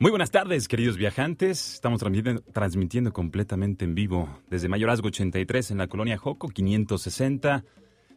[0.00, 1.74] Muy buenas tardes, queridos viajantes.
[1.74, 2.00] Estamos
[2.52, 7.64] transmitiendo, completamente en vivo desde Mayorazgo 83 en la colonia Joco 560.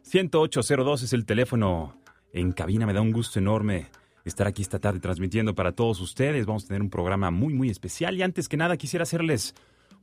[0.04, 1.96] 10802 es el teléfono
[2.32, 2.86] en cabina.
[2.86, 3.88] Me da un gusto enorme
[4.24, 6.46] estar aquí esta tarde transmitiendo para todos ustedes.
[6.46, 8.16] Vamos a tener un programa muy, muy especial.
[8.16, 9.56] Y antes que nada, quisiera hacerles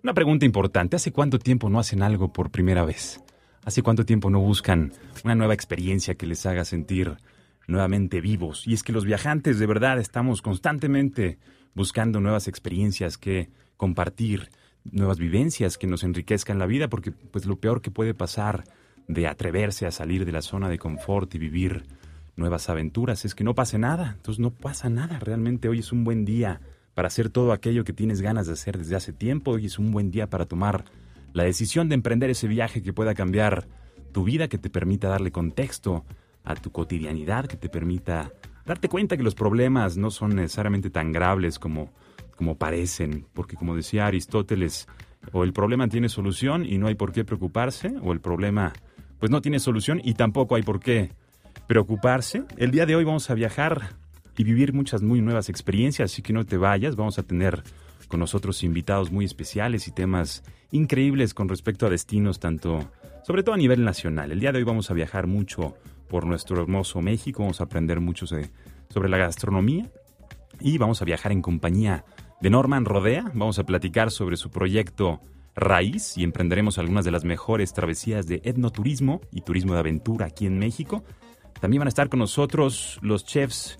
[0.04, 0.98] una pregunta importante.
[0.98, 3.24] ¿Hace cuánto tiempo no hacen algo por primera vez?
[3.64, 4.91] ¿Hace cuánto tiempo no buscan
[5.24, 7.16] una nueva experiencia que les haga sentir
[7.68, 8.68] nuevamente vivos?
[8.68, 11.40] Y es que los viajantes de verdad estamos constantemente
[11.73, 14.49] buscando nuevas experiencias que compartir,
[14.84, 18.63] nuevas vivencias que nos enriquezcan la vida, porque pues lo peor que puede pasar
[19.07, 21.85] de atreverse a salir de la zona de confort y vivir
[22.35, 24.13] nuevas aventuras es que no pase nada.
[24.16, 25.20] Entonces no pasa nada.
[25.20, 26.62] Realmente hoy es un buen día
[26.93, 29.52] para hacer todo aquello que tienes ganas de hacer desde hace tiempo.
[29.52, 30.86] Hoy es un buen día para tomar
[31.34, 33.68] la decisión de emprender ese viaje que pueda cambiar
[34.12, 36.05] tu vida, que te permita darle contexto
[36.43, 38.32] a tu cotidianidad, que te permita
[38.65, 41.91] darte cuenta que los problemas no son necesariamente tan graves como,
[42.35, 44.88] como parecen, porque como decía Aristóteles,
[45.32, 48.74] o el problema tiene solución y no hay por qué preocuparse, o el problema
[49.20, 51.12] pues no tiene solución y tampoco hay por qué
[51.68, 52.43] preocuparse.
[52.57, 53.96] El día de hoy vamos a viajar
[54.37, 57.62] y vivir muchas muy nuevas experiencias, así que no te vayas, vamos a tener
[58.07, 62.90] con nosotros invitados muy especiales y temas increíbles con respecto a destinos, tanto,
[63.26, 64.31] sobre todo a nivel nacional.
[64.31, 65.75] El día de hoy vamos a viajar mucho
[66.09, 69.90] por nuestro hermoso México, vamos a aprender mucho sobre la gastronomía.
[70.59, 72.03] Y vamos a viajar en compañía
[72.41, 75.22] de Norman Rodea, vamos a platicar sobre su proyecto
[75.56, 80.46] Raíz y emprenderemos algunas de las mejores travesías de etnoturismo y turismo de aventura aquí
[80.46, 81.03] en México.
[81.59, 83.78] También van a estar con nosotros los chefs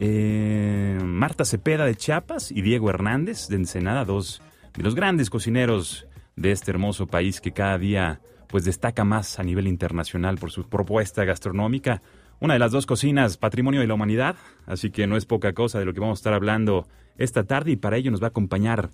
[0.00, 4.40] eh, Marta Cepeda de Chiapas y Diego Hernández de Ensenada, dos
[4.74, 6.06] de los grandes cocineros
[6.36, 10.68] de este hermoso país que cada día pues destaca más a nivel internacional por su
[10.68, 12.02] propuesta gastronómica.
[12.40, 14.36] Una de las dos cocinas, Patrimonio de la Humanidad,
[14.66, 16.86] así que no es poca cosa de lo que vamos a estar hablando
[17.16, 18.90] esta tarde y para ello nos va a acompañar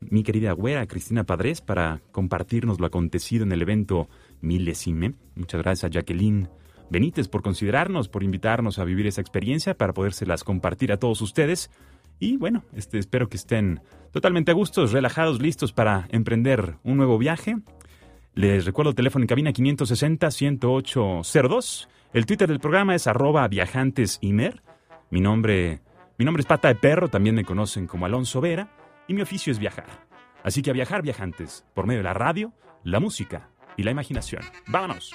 [0.00, 4.08] mi querida güera Cristina Padres para compartirnos lo acontecido en el evento
[4.40, 5.14] Milesime.
[5.34, 6.48] Muchas gracias a Jacqueline
[6.90, 11.70] Benítez por considerarnos, por invitarnos a vivir esa experiencia para podérselas compartir a todos ustedes.
[12.18, 13.80] Y bueno, este, espero que estén
[14.12, 17.56] totalmente a gustos, relajados, listos para emprender un nuevo viaje.
[18.36, 21.88] Les recuerdo el teléfono en cabina 560-10802.
[22.12, 24.62] El Twitter del programa es arroba viajantesimer.
[25.08, 25.80] Mi nombre,
[26.18, 28.68] mi nombre es Pata de Perro, también me conocen como Alonso Vera,
[29.08, 29.86] y mi oficio es viajar.
[30.44, 32.52] Así que a viajar viajantes, por medio de la radio,
[32.84, 34.42] la música y la imaginación.
[34.66, 35.14] ¡Vámonos!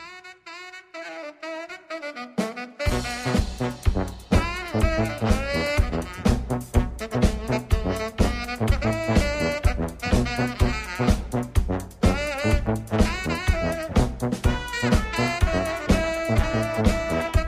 [16.78, 17.41] Bye.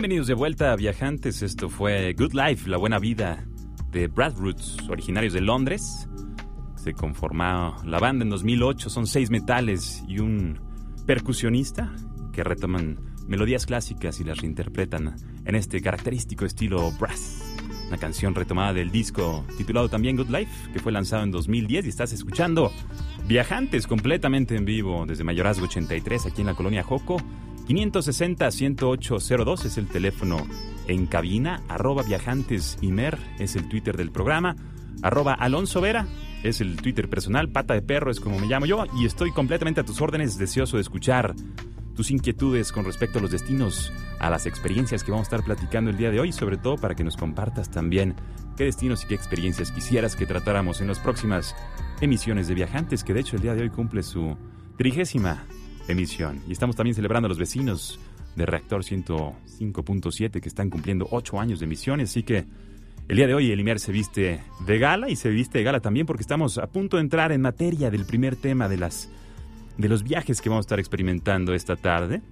[0.00, 1.42] Bienvenidos de vuelta Viajantes.
[1.42, 3.44] Esto fue Good Life, la buena vida
[3.92, 6.08] de Brad Roots, originarios de Londres.
[6.74, 8.88] Se conformó la banda en 2008.
[8.88, 10.58] Son seis metales y un
[11.04, 11.94] percusionista
[12.32, 12.98] que retoman
[13.28, 17.54] melodías clásicas y las reinterpretan en este característico estilo brass.
[17.88, 21.88] Una canción retomada del disco titulado también Good Life, que fue lanzado en 2010 y
[21.90, 22.72] estás escuchando
[23.26, 27.18] Viajantes completamente en vivo desde Mayorazgo 83 aquí en la colonia Joco
[27.70, 30.44] 560-10802 es el teléfono
[30.88, 34.56] en cabina, arroba viajantes mer es el Twitter del programa,
[35.02, 36.08] arroba Alonso Vera
[36.42, 39.80] es el Twitter personal, pata de perro es como me llamo yo y estoy completamente
[39.80, 41.36] a tus órdenes, deseoso de escuchar
[41.94, 45.90] tus inquietudes con respecto a los destinos, a las experiencias que vamos a estar platicando
[45.90, 48.16] el día de hoy, sobre todo para que nos compartas también
[48.56, 51.54] qué destinos y qué experiencias quisieras que tratáramos en las próximas
[52.00, 54.36] emisiones de Viajantes, que de hecho el día de hoy cumple su
[54.76, 55.44] trigésima
[55.92, 56.42] emisión.
[56.48, 57.98] Y estamos también celebrando a los vecinos
[58.36, 62.00] de Reactor 105.7 que están cumpliendo ocho años de emisión.
[62.00, 62.44] Así que
[63.08, 65.80] el día de hoy el IMER se viste de gala y se viste de gala
[65.80, 69.08] también porque estamos a punto de entrar en materia del primer tema de, las,
[69.78, 72.22] de los viajes que vamos a estar experimentando esta tarde.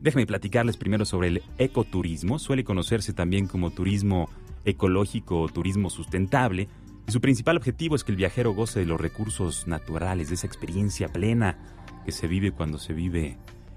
[0.00, 2.38] Déjenme platicarles primero sobre el ecoturismo.
[2.38, 4.30] Suele conocerse también como turismo
[4.64, 6.68] ecológico o turismo sustentable.
[7.08, 10.46] Y su principal objetivo es que el viajero goce de los recursos naturales, de esa
[10.46, 11.58] experiencia plena
[12.04, 13.36] que se vive cuando se vive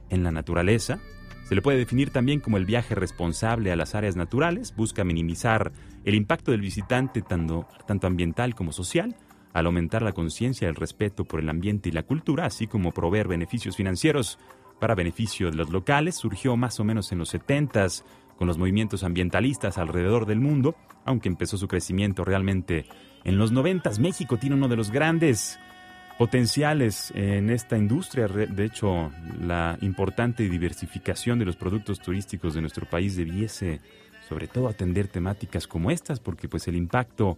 [0.10, 1.00] en la naturaleza.
[1.46, 5.72] Se le puede definir también como el viaje responsable a las áreas naturales, busca minimizar
[6.06, 9.16] el impacto del visitante tanto, tanto ambiental como social,
[9.54, 13.28] al aumentar la conciencia del respeto por el ambiente y la cultura, así como proveer
[13.28, 14.40] beneficios financieros
[14.80, 17.88] para beneficio de los locales, surgió más o menos en los 70
[18.38, 20.76] con los movimientos ambientalistas alrededor del mundo,
[21.06, 22.86] aunque empezó su crecimiento realmente
[23.24, 23.92] en los 90.
[24.00, 25.60] México tiene uno de los grandes
[26.24, 28.30] potenciales en esta industria.
[28.30, 29.12] De hecho,
[29.42, 33.82] la importante diversificación de los productos turísticos de nuestro país debiese,
[34.30, 37.38] sobre todo, atender temáticas como estas, porque pues el impacto,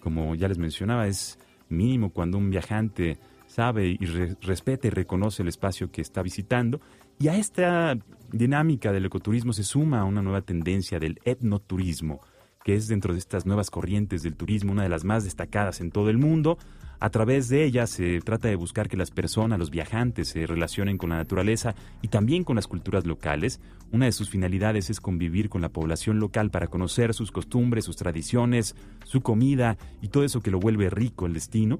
[0.00, 1.38] como ya les mencionaba, es
[1.68, 4.04] mínimo cuando un viajante sabe y
[4.42, 6.80] respeta y reconoce el espacio que está visitando.
[7.20, 7.96] Y a esta
[8.32, 12.20] dinámica del ecoturismo se suma una nueva tendencia del etnoturismo,
[12.64, 15.92] que es dentro de estas nuevas corrientes del turismo una de las más destacadas en
[15.92, 16.58] todo el mundo,
[16.98, 20.96] a través de ella se trata de buscar que las personas, los viajantes, se relacionen
[20.96, 23.60] con la naturaleza y también con las culturas locales.
[23.92, 27.96] Una de sus finalidades es convivir con la población local para conocer sus costumbres, sus
[27.96, 31.78] tradiciones, su comida y todo eso que lo vuelve rico el destino,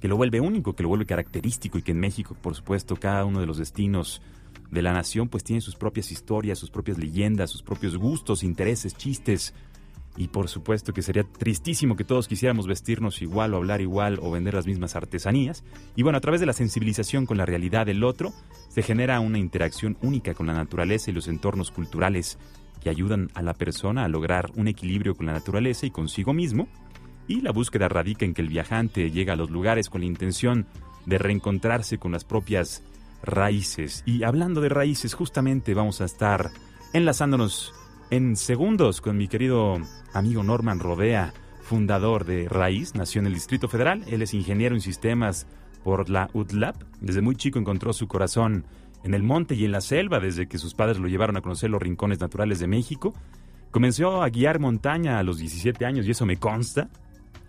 [0.00, 3.24] que lo vuelve único, que lo vuelve característico y que en México, por supuesto, cada
[3.24, 4.20] uno de los destinos
[4.70, 8.96] de la nación pues tiene sus propias historias, sus propias leyendas, sus propios gustos, intereses,
[8.96, 9.54] chistes,
[10.18, 14.32] y por supuesto que sería tristísimo que todos quisiéramos vestirnos igual o hablar igual o
[14.32, 15.62] vender las mismas artesanías.
[15.94, 18.32] Y bueno, a través de la sensibilización con la realidad del otro,
[18.68, 22.36] se genera una interacción única con la naturaleza y los entornos culturales
[22.82, 26.66] que ayudan a la persona a lograr un equilibrio con la naturaleza y consigo mismo.
[27.28, 30.66] Y la búsqueda radica en que el viajante llega a los lugares con la intención
[31.06, 32.82] de reencontrarse con las propias
[33.22, 34.02] raíces.
[34.04, 36.50] Y hablando de raíces, justamente vamos a estar
[36.92, 37.72] enlazándonos
[38.10, 39.78] en segundos con mi querido
[40.14, 44.02] amigo Norman Rodea, fundador de Raíz, nació en el Distrito Federal.
[44.06, 45.46] Él es ingeniero en sistemas
[45.84, 46.76] por la UTLAP.
[47.00, 48.64] Desde muy chico encontró su corazón
[49.04, 51.70] en el monte y en la selva desde que sus padres lo llevaron a conocer
[51.70, 53.12] los rincones naturales de México.
[53.70, 56.88] Comenzó a guiar montaña a los 17 años y eso me consta.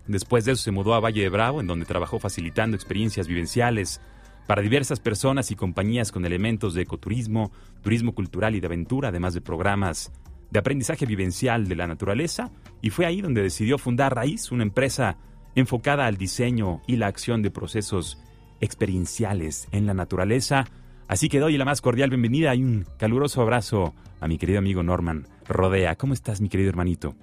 [0.08, 4.02] Después de eso se mudó a Valle de Bravo, en donde trabajó facilitando experiencias vivenciales
[4.48, 7.52] para diversas personas y compañías con elementos de ecoturismo,
[7.82, 10.12] turismo cultural y de aventura, además de programas
[10.52, 12.52] de aprendizaje vivencial de la naturaleza,
[12.82, 15.18] y fue ahí donde decidió fundar Raíz, una empresa
[15.56, 18.22] enfocada al diseño y la acción de procesos
[18.62, 20.66] experienciales en la naturaleza.
[21.08, 24.84] Así que doy la más cordial bienvenida y un caluroso abrazo a mi querido amigo
[24.84, 25.96] Norman Rodea.
[25.96, 27.16] ¿Cómo estás, mi querido hermanito?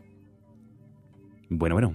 [1.48, 1.94] Bueno, bueno.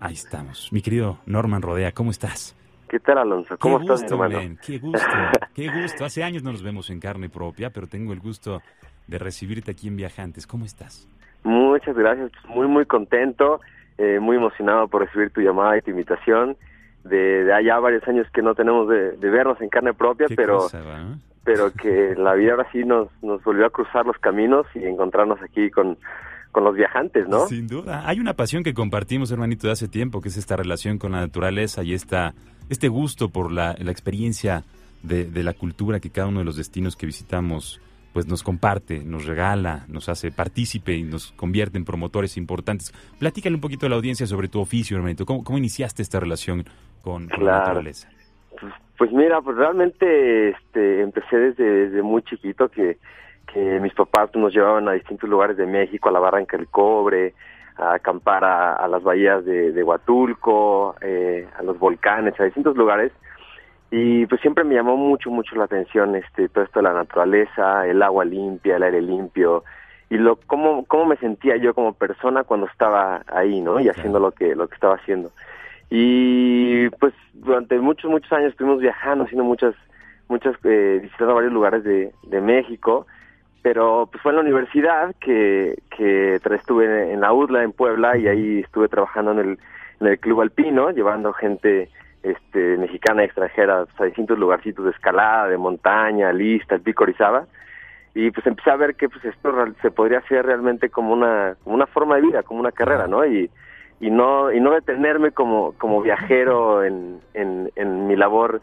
[0.00, 0.68] Ahí estamos.
[0.72, 2.56] Mi querido Norman Rodea, ¿cómo estás?
[2.88, 3.56] ¿Qué tal, Alonso?
[3.58, 4.38] ¿Cómo estás, hermano?
[4.64, 5.08] Qué gusto,
[5.54, 6.04] qué gusto.
[6.04, 8.62] Hace años no nos vemos en carne propia, pero tengo el gusto
[9.06, 10.46] de recibirte aquí en Viajantes.
[10.46, 11.08] ¿Cómo estás?
[11.42, 12.30] Muchas gracias.
[12.48, 13.60] Muy, muy contento,
[13.98, 16.56] eh, muy emocionado por recibir tu llamada y tu invitación.
[17.04, 20.68] De, allá varios años que no tenemos de, vernos en carne propia, pero
[21.44, 25.40] pero que la vida ahora sí nos, nos volvió a cruzar los caminos y encontrarnos
[25.42, 25.98] aquí con,
[26.54, 27.46] con los viajantes, ¿no?
[27.46, 28.08] Sin duda.
[28.08, 31.20] Hay una pasión que compartimos, hermanito, de hace tiempo, que es esta relación con la
[31.20, 32.32] naturaleza y esta,
[32.68, 34.64] este gusto por la, la experiencia
[35.02, 37.80] de, de, la cultura que cada uno de los destinos que visitamos
[38.12, 42.92] pues nos comparte, nos regala, nos hace partícipe y nos convierte en promotores importantes.
[43.18, 45.26] Platícale un poquito a la audiencia sobre tu oficio, hermanito.
[45.26, 46.64] ¿Cómo, cómo iniciaste esta relación
[47.02, 48.08] con, la naturaleza?
[48.60, 52.98] Pues, pues, mira, pues realmente este, empecé desde, desde muy chiquito que
[53.54, 57.34] que mis papás nos llevaban a distintos lugares de México, a la Barranca del Cobre,
[57.76, 63.12] a acampar a, las bahías de, Huatulco, eh, a los volcanes, a distintos lugares.
[63.90, 67.86] Y pues siempre me llamó mucho, mucho la atención este, todo esto de la naturaleza,
[67.86, 69.64] el agua limpia, el aire limpio,
[70.10, 73.80] y lo cómo, cómo me sentía yo como persona cuando estaba ahí, ¿no?
[73.80, 75.30] Y haciendo lo que, lo que estaba haciendo.
[75.90, 79.74] Y pues durante muchos, muchos años estuvimos viajando, haciendo muchas,
[80.28, 83.06] muchas, eh, visitando varios lugares de, de México,
[83.64, 88.28] pero pues fue en la universidad que, que estuve en la UDLA en Puebla y
[88.28, 89.58] ahí estuve trabajando en el,
[90.00, 91.88] en el club alpino, llevando gente
[92.22, 97.46] este, mexicana extranjera pues, a distintos lugarcitos de escalada, de montaña, lista, el pico Orizaba,
[98.14, 101.74] y pues empecé a ver que pues esto se podría hacer realmente como una, como
[101.74, 103.24] una forma de vida, como una carrera, ¿no?
[103.24, 103.48] Y,
[103.98, 108.60] y no y no detenerme como como viajero en, en, en mi labor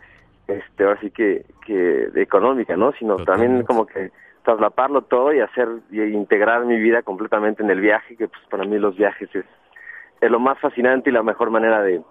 [0.48, 4.12] este ahora sí que, que económica no sino también como que
[4.44, 8.66] traslaparlo todo y hacer y integrar mi vida completamente en el viaje, que pues para
[8.66, 9.46] mí los viajes es,
[10.20, 12.02] es lo más fascinante y la mejor manera de,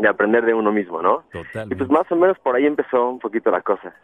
[0.00, 1.24] de aprender de uno mismo, ¿no?
[1.32, 1.74] Totalmente.
[1.74, 3.94] Y pues más o menos por ahí empezó un poquito la cosa.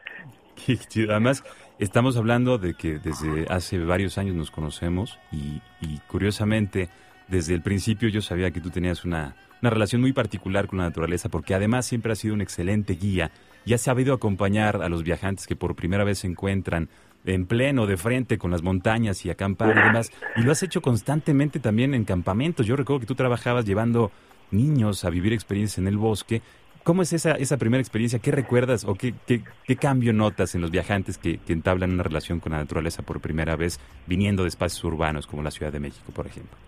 [1.09, 1.45] Además,
[1.79, 6.89] estamos hablando de que desde hace varios años nos conocemos y, y curiosamente,
[7.29, 10.85] desde el principio yo sabía que tú tenías una, una relación muy particular con la
[10.85, 13.31] naturaleza porque además siempre has sido un excelente guía
[13.65, 16.89] y has sabido acompañar a los viajantes que por primera vez se encuentran
[17.25, 20.11] en pleno, de frente, con las montañas y acampar y demás.
[20.37, 22.67] Y lo has hecho constantemente también en campamentos.
[22.67, 24.11] Yo recuerdo que tú trabajabas llevando
[24.51, 26.43] niños a vivir experiencias en el bosque.
[26.83, 28.19] ¿Cómo es esa, esa primera experiencia?
[28.19, 32.41] ¿Qué recuerdas o qué, qué, cambio notas en los viajantes que, que, entablan una relación
[32.41, 36.13] con la naturaleza por primera vez viniendo de espacios urbanos como la Ciudad de México,
[36.15, 36.59] por ejemplo?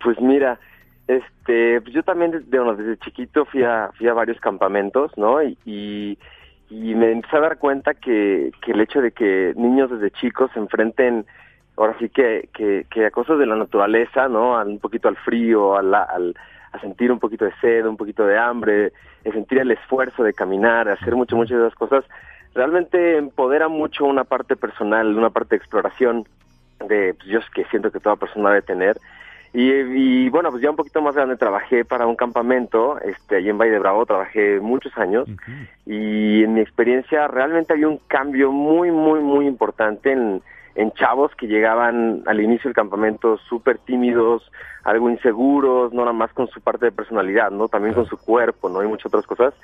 [0.00, 0.60] Pues mira,
[1.08, 5.42] este, yo también desde, desde chiquito fui a, fui a varios campamentos, ¿no?
[5.42, 6.16] y
[6.94, 10.58] me empecé a dar cuenta que, que el hecho de que niños desde chicos se
[10.58, 11.26] enfrenten
[11.76, 14.60] ahora sí que, que, que a cosas de la naturaleza, ¿no?
[14.62, 16.34] un poquito al frío, al, al,
[16.72, 18.92] a sentir un poquito de sed, un poquito de hambre,
[19.26, 22.04] a sentir el esfuerzo de caminar, hacer mucho, muchas de esas cosas,
[22.54, 26.24] realmente empodera mucho una parte personal, una parte de exploración
[26.86, 28.96] de, pues yo que siento que toda persona debe tener
[29.56, 33.58] y, bueno, pues ya un poquito más grande trabajé para un campamento, este, allí en
[33.58, 35.28] Valle de Bravo, trabajé muchos años
[35.86, 40.42] y en mi experiencia realmente había un cambio muy, muy, muy importante en,
[40.74, 44.50] en chavos que llegaban al inicio del campamento súper tímidos,
[44.82, 47.68] algo inseguros, no nada más con su parte de personalidad, ¿no?
[47.68, 48.82] También con su cuerpo, ¿no?
[48.82, 49.54] Y muchas otras cosas.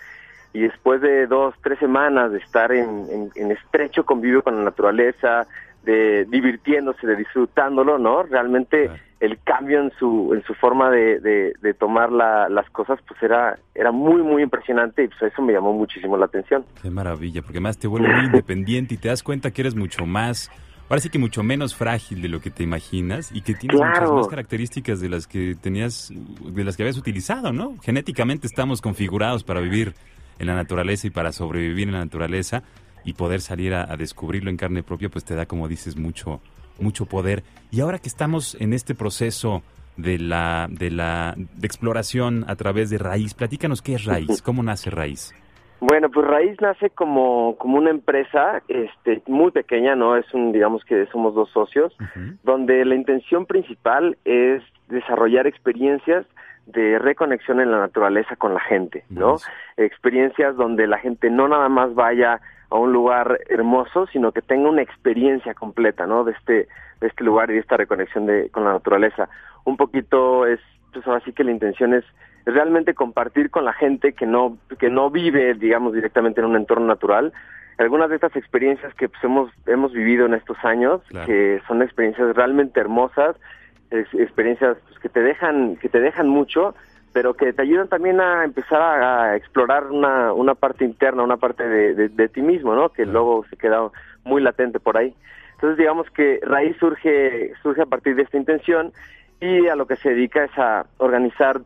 [0.52, 4.62] Y después de dos, tres semanas de estar en, en, en estrecho convivio con la
[4.62, 5.48] naturaleza,
[5.84, 8.22] de divirtiéndose, de disfrutándolo, ¿no?
[8.22, 13.58] Realmente el cambio en su en su forma de, de, tomar las cosas pues era
[13.74, 16.64] era muy muy impresionante y pues eso me llamó muchísimo la atención.
[16.82, 20.06] Qué maravilla, porque más te vuelve muy independiente y te das cuenta que eres mucho
[20.06, 20.50] más
[20.90, 24.10] Ahora sí que mucho menos frágil de lo que te imaginas y que tienes muchas
[24.10, 27.76] más características de las que tenías, de las que habías utilizado, ¿no?
[27.80, 29.94] Genéticamente estamos configurados para vivir
[30.40, 32.64] en la naturaleza y para sobrevivir en la naturaleza
[33.04, 36.40] y poder salir a, descubrirlo en carne propia, pues te da, como dices, mucho,
[36.78, 37.42] mucho poder.
[37.70, 39.62] Y ahora que estamos en este proceso
[39.96, 44.62] de la, de la de exploración a través de Raíz, platícanos qué es Raíz, cómo
[44.62, 45.34] nace Raíz.
[45.80, 50.14] Bueno, pues Raíz nace como, como una empresa este, muy pequeña, ¿no?
[50.14, 51.96] Es un, digamos que somos dos socios,
[52.44, 56.26] donde la intención principal es desarrollar experiencias
[56.66, 59.36] de reconexión en la naturaleza con la gente, ¿no?
[59.78, 64.68] Experiencias donde la gente no nada más vaya a un lugar hermoso, sino que tenga
[64.68, 66.24] una experiencia completa, ¿no?
[66.24, 66.68] De este,
[67.00, 69.28] de este lugar y de esta reconexión de, con la naturaleza.
[69.64, 70.60] Un poquito es,
[70.92, 72.04] pues ahora sí que la intención es,
[72.46, 76.86] realmente compartir con la gente que no, que no vive, digamos, directamente en un entorno
[76.86, 77.32] natural,
[77.78, 82.34] algunas de estas experiencias que pues, hemos, hemos vivido en estos años, que son experiencias
[82.36, 83.36] realmente hermosas,
[83.90, 86.74] experiencias pues, que te dejan, que te dejan mucho,
[87.12, 91.66] pero que te ayudan también a empezar a, explorar una, una parte interna, una parte
[91.66, 92.90] de, de, ti mismo, ¿no?
[92.90, 93.90] Que luego se queda
[94.24, 95.14] muy latente por ahí.
[95.54, 98.92] Entonces digamos que Raíz surge, surge a partir de esta intención
[99.40, 101.60] y a lo que se dedica es a organizar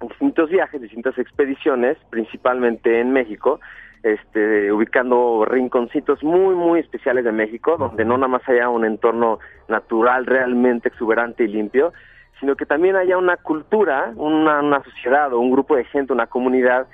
[0.00, 3.60] distintos viajes, distintas expediciones, principalmente en México,
[4.02, 9.38] este, ubicando rinconcitos muy, muy especiales de México, donde no nada más haya un entorno
[9.66, 11.92] natural realmente exuberante y limpio,
[12.40, 16.26] sino que también haya una cultura, una, una sociedad o un grupo de gente, una
[16.26, 16.86] comunidad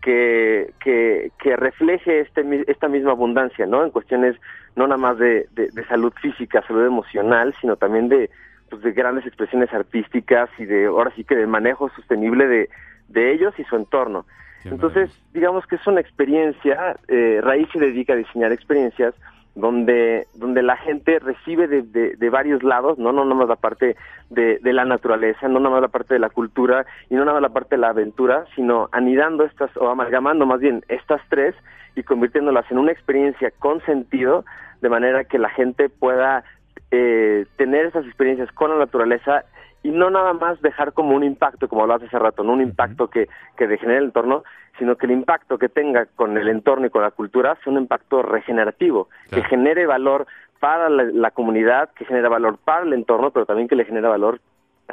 [0.00, 3.84] que, que, que refleje este, esta misma abundancia, ¿no?
[3.84, 4.36] En cuestiones
[4.74, 8.30] no nada más de, de, salud física, salud emocional, sino también de,
[8.68, 12.68] pues, de grandes expresiones artísticas y de, ahora sí que de manejo sostenible de,
[13.08, 14.26] de ellos y su entorno.
[14.64, 19.12] Entonces, digamos que es una experiencia, eh, Raíz se dedica a diseñar experiencias
[19.54, 23.96] donde, donde la gente recibe de, de, varios lados, no, no nada más la parte
[24.30, 27.34] de, de, la naturaleza, no nada más la parte de la cultura y no nada
[27.34, 31.54] más la parte de la aventura, sino anidando estas, o amalgamando más bien estas tres
[31.96, 34.44] y convirtiéndolas en una experiencia con sentido,
[34.80, 36.44] de manera que la gente pueda
[36.90, 39.44] eh, tener esas experiencias con la naturaleza
[39.82, 43.08] y no nada más dejar como un impacto, como hablabas hace rato, no un impacto
[43.08, 44.44] que, que degenere el entorno,
[44.78, 47.78] sino que el impacto que tenga con el entorno y con la cultura sea un
[47.80, 50.26] impacto regenerativo, que genere valor
[50.60, 54.40] para la, comunidad, que genere valor para el entorno, pero también que le genere valor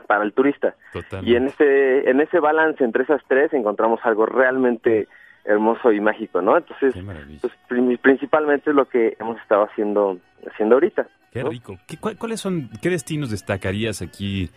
[0.08, 0.75] para el turista.
[1.21, 5.08] Y en ese, en ese balance entre esas tres encontramos algo realmente
[5.45, 6.58] hermoso y mágico, ¿no?
[6.58, 6.95] Entonces,
[7.41, 7.54] pues,
[8.02, 10.17] principalmente es lo que hemos estado haciendo,
[10.52, 11.08] haciendo ahorita.
[11.32, 11.78] Qué rico.
[12.17, 14.49] ¿Cuáles son, qué destinos destacarías aquí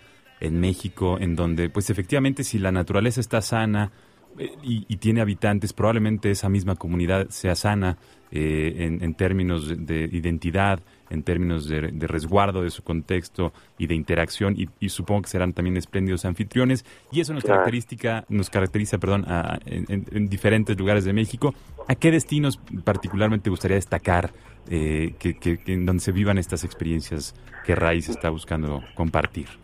[0.43, 3.93] en México, en donde, pues efectivamente, si la naturaleza está sana
[4.39, 7.97] eh, y, tiene habitantes, probablemente esa misma comunidad sea sana
[8.33, 14.57] eh, en, términos de, identidad, en términos de, resguardo de su contexto y de interacción,
[14.59, 19.25] y, supongo que serán también espléndidos anfitriones, y eso nos, característica, nos caracteriza perdón,
[19.67, 21.55] en, diferentes lugares de México.
[21.87, 24.33] ¿A qué destinos particularmente gustaría destacar
[24.69, 29.62] eh, que, en donde se vivan estas experiencias que Raíz está buscando compartir?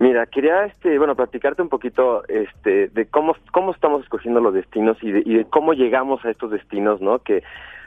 [0.00, 4.96] Mira, quería, este, bueno, platicarte un poquito, este, de cómo, cómo estamos escogiendo los destinos
[5.02, 7.18] y de, y de cómo llegamos a estos destinos, ¿no?
[7.18, 7.42] Que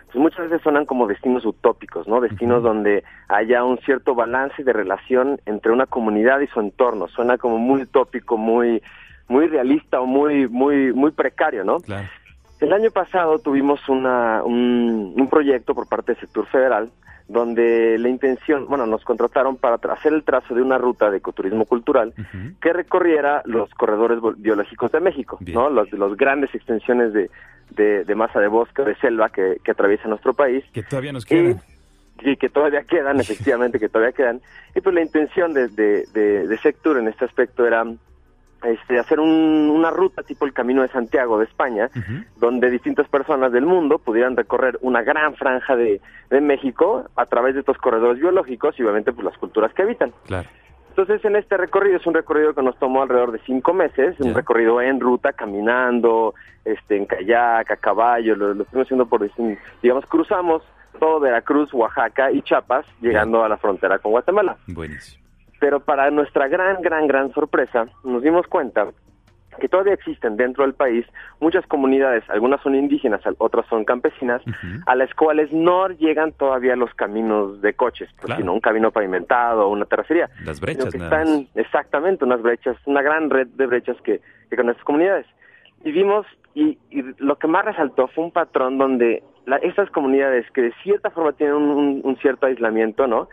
[0.05, 2.21] pues muchas veces suenan como destinos utópicos, ¿no?
[2.21, 7.07] Destinos donde haya un cierto balance de relación entre una comunidad y su entorno.
[7.07, 8.83] Suena como muy utópico, muy,
[9.27, 11.79] muy realista o muy, muy, muy precario, ¿no?
[11.79, 12.07] Claro.
[12.59, 16.91] El año pasado tuvimos una, un, un proyecto por parte del sector federal
[17.27, 21.65] donde la intención, bueno, nos contrataron para hacer el trazo de una ruta de ecoturismo
[21.65, 22.13] cultural
[22.61, 25.69] que recorriera los corredores biológicos de México, ¿no?
[25.69, 27.29] Los, los grandes extensiones de,
[27.71, 30.63] de, masa de bosque, de selva que, que atraviesa nuestro país.
[30.73, 31.61] Que todavía nos quedan.
[32.21, 34.41] Y, que todavía quedan, efectivamente, que todavía quedan.
[34.75, 37.83] Y pues la intención de, de, de, de Sectur en este aspecto era
[38.63, 41.89] este, hacer una ruta tipo el Camino de Santiago de España,
[42.37, 47.53] donde distintas personas del mundo pudieran recorrer una gran franja de, de, México a través
[47.53, 50.11] de estos corredores biológicos y obviamente pues las culturas que habitan.
[50.89, 54.33] Entonces en este recorrido es un recorrido que nos tomó alrededor de cinco meses, un
[54.33, 59.27] recorrido en ruta, caminando, este, en kayak, a caballo, lo, lo estuvimos haciendo por,
[59.81, 60.61] digamos, cruzamos
[60.99, 64.57] todo Veracruz, Oaxaca y Chiapas, llegando a la frontera con Guatemala.
[64.67, 65.22] Buenísimo.
[65.63, 68.89] Pero para nuestra gran, gran, gran sorpresa, nos dimos cuenta
[69.61, 71.05] que todavía existen dentro del país
[71.39, 74.41] muchas comunidades, algunas son indígenas, otras son campesinas,
[74.85, 79.65] a las cuales no llegan todavía los caminos de coches, pues, sino un camino pavimentado
[79.65, 80.29] o una terracería.
[80.43, 80.91] Las brechas.
[80.91, 85.27] Que están exactamente unas brechas, una gran red de brechas que, que con estas comunidades.
[85.85, 86.77] Y vimos, y,
[87.19, 89.23] lo que más resaltó fue un patrón donde
[89.61, 93.29] estas comunidades que de cierta forma tienen un, un cierto aislamiento, ¿no?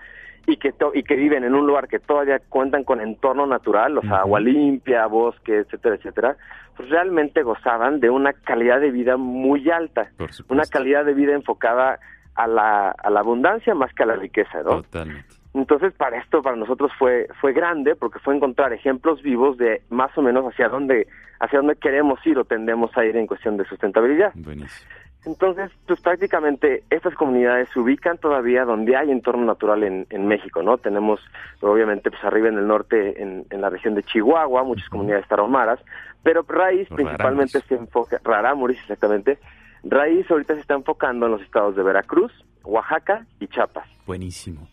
[0.50, 4.02] Y que, y que viven en un lugar que todavía cuentan con entorno natural, o
[4.02, 6.36] sea, agua limpia, bosque, etcétera, etcétera,
[6.76, 10.10] pues realmente gozaban de una calidad de vida muy alta,
[10.48, 11.98] una calidad de vida enfocada
[12.34, 14.82] a la, a la abundancia más que a la riqueza, ¿no?
[14.82, 15.40] Totalmente.
[15.52, 20.16] Entonces, para esto, para nosotros fue fue grande, porque fue encontrar ejemplos vivos de más
[20.16, 21.08] o menos hacia dónde
[21.40, 24.30] hacia dónde queremos ir o tendemos a ir en cuestión de sustentabilidad.
[24.34, 24.88] Buenísimo.
[25.26, 30.62] Entonces, pues prácticamente estas comunidades se ubican todavía donde hay entorno natural en, en México,
[30.62, 30.78] ¿no?
[30.78, 31.20] Tenemos,
[31.60, 35.78] obviamente, pues arriba en el norte, en, en la región de Chihuahua, muchas comunidades tarahumaras,
[36.22, 39.38] pero Raíz principalmente se enfoca, Rarámuris exactamente,
[39.82, 42.32] Raíz ahorita se está enfocando en los estados de Veracruz,
[42.64, 43.86] Oaxaca y Chiapas.
[44.06, 44.68] Buenísimo.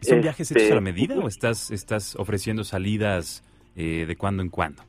[0.00, 3.44] ¿Son viajes hechos a la medida o estás, estás ofreciendo salidas
[3.76, 4.82] eh, de cuando en cuando?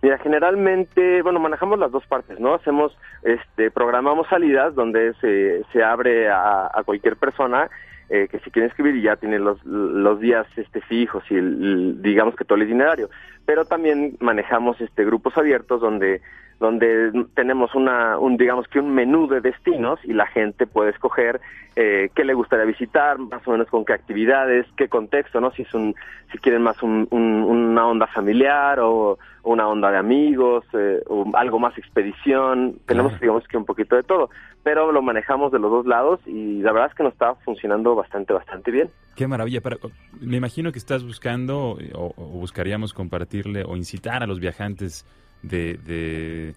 [0.00, 2.54] Mira, generalmente, bueno, manejamos las dos partes, ¿no?
[2.54, 7.68] Hacemos, este, programamos salidas donde se, se abre a, cualquier persona
[8.08, 11.34] eh, que si quiere escribir y ya tiene los, los días este, fijos y
[12.00, 13.10] digamos que todo el itinerario.
[13.44, 16.22] Pero también manejamos este, grupos abiertos donde
[16.60, 21.40] donde tenemos una, un, digamos que un menú de destinos y la gente puede escoger
[21.76, 25.52] eh, qué le gustaría visitar, más o menos con qué actividades, qué contexto, ¿no?
[25.52, 25.94] Si es un,
[26.32, 31.60] si quieren más un, una onda familiar o una onda de amigos, eh, o algo
[31.60, 34.28] más expedición, tenemos digamos que un poquito de todo,
[34.64, 37.94] pero lo manejamos de los dos lados y la verdad es que nos está funcionando
[37.94, 38.90] bastante, bastante bien.
[39.14, 39.78] Qué maravilla, pero
[40.20, 45.06] me imagino que estás buscando o buscaríamos compartirle o incitar a los viajantes
[45.42, 46.54] de,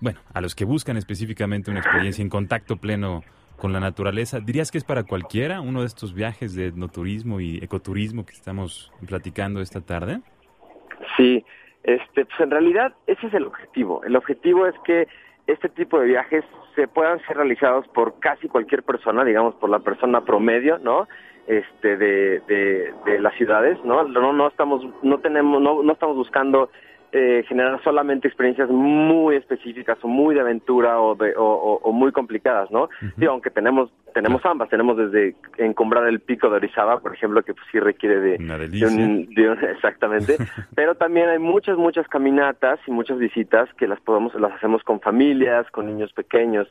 [0.00, 3.22] bueno, a los que buscan específicamente una experiencia en contacto pleno
[3.56, 7.58] con la naturaleza, ¿dirías que es para cualquiera uno de estos viajes de etnoturismo y
[7.58, 10.20] ecoturismo que estamos platicando esta tarde?
[11.16, 11.44] Sí,
[11.82, 14.02] este, pues en realidad ese es el objetivo.
[14.04, 15.08] El objetivo es que
[15.46, 19.78] este tipo de viajes se puedan ser realizados por casi cualquier persona, digamos por la
[19.78, 21.08] persona promedio, ¿no?
[21.46, 24.02] Este de, de, de las ciudades, ¿no?
[24.04, 26.70] No no estamos no tenemos no, no estamos buscando
[27.12, 32.70] eh, generar solamente experiencias muy específicas o muy de aventura o, de, o, muy complicadas,
[32.70, 32.88] ¿no?
[33.28, 37.66] aunque tenemos tenemos ambas, tenemos desde encombrar el pico de Orizaba, por ejemplo, que pues,
[37.70, 38.56] sí requiere de, Una
[39.70, 40.36] exactamente,
[40.74, 45.00] pero también hay muchas muchas caminatas y muchas visitas que las podemos las hacemos con
[45.00, 46.66] familias, con niños pequeños.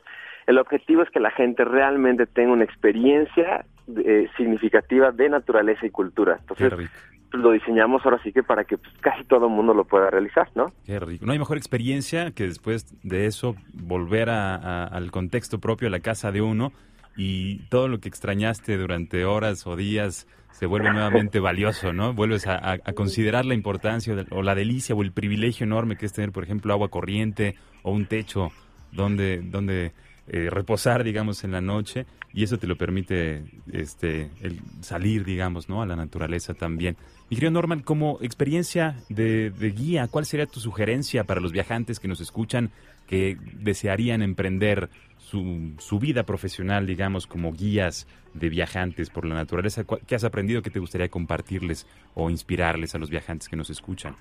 [0.46, 3.64] El objetivo es que la gente realmente tenga una experiencia
[3.96, 6.38] eh, significativa de naturaleza y cultura.
[6.40, 6.90] Entonces,
[7.36, 10.72] lo diseñamos ahora sí que para que pues, casi todo mundo lo pueda realizar, ¿no?
[10.84, 11.26] Qué rico.
[11.26, 16.00] No hay mejor experiencia que después de eso volver a, al contexto propio, a la
[16.00, 16.72] casa de uno
[17.16, 22.14] y todo lo que extrañaste durante horas o días se vuelve nuevamente valioso, ¿no?
[22.14, 26.32] Vuelves a, considerar la importancia o la delicia o el privilegio enorme que es tener,
[26.32, 28.48] por ejemplo, agua corriente o un techo
[28.90, 29.92] donde, donde
[30.28, 35.68] eh, reposar, digamos, en la noche y eso te lo permite este, el salir, digamos,
[35.68, 35.82] ¿no?
[35.82, 36.96] A la naturaleza también.
[37.30, 42.08] Mi querido Norman, como experiencia de, guía, ¿cuál sería tu sugerencia para los viajantes que
[42.08, 42.70] nos escuchan
[43.06, 49.84] que desearían emprender su, su vida profesional, digamos, como guías de viajantes por la naturaleza?
[49.84, 54.16] ¿Qué has aprendido que te gustaría compartirles o inspirarles a los viajantes que nos escuchan?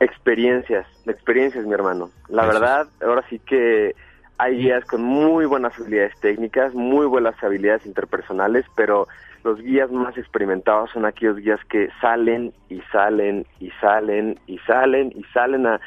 [0.00, 2.10] Experiencias, experiencias, mi hermano.
[2.28, 3.94] La verdad, ahora sí que
[4.38, 9.06] hay guías con muy buenas habilidades técnicas, muy buenas habilidades interpersonales, pero
[9.44, 15.12] los guías más experimentados son aquellos guías que salen y salen y salen y salen
[15.14, 15.80] y salen a,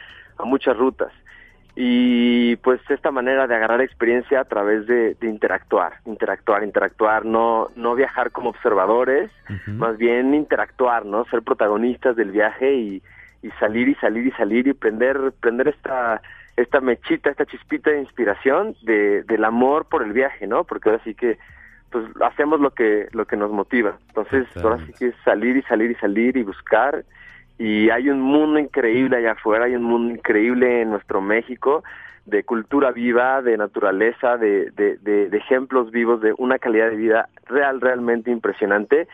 [0.45, 1.12] muchas rutas.
[1.75, 7.93] Y pues esta manera de agarrar experiencia a través de, interactuar, interactuar, interactuar, no, no
[7.95, 9.29] viajar como observadores,
[9.67, 11.25] más bien interactuar, ¿no?
[11.25, 13.03] Ser protagonistas del viaje y,
[13.43, 16.21] y salir y salir y salir y prender, prender esta,
[16.58, 20.63] esta mechita, esta chispita de inspiración de, del amor por el viaje, ¿no?
[20.63, 21.38] Porque ahora sí que
[21.91, 23.98] pues hacemos lo que lo que nos motiva.
[24.10, 27.06] Entonces, ahora sí que es salir y salir y salir y buscar
[27.58, 31.84] y hay un mundo increíble allá afuera, hay un mundo increíble en nuestro México
[32.26, 37.30] de cultura viva, de naturaleza, de, de, de, ejemplos vivos de una calidad de vida
[37.46, 39.08] real, realmente impresionante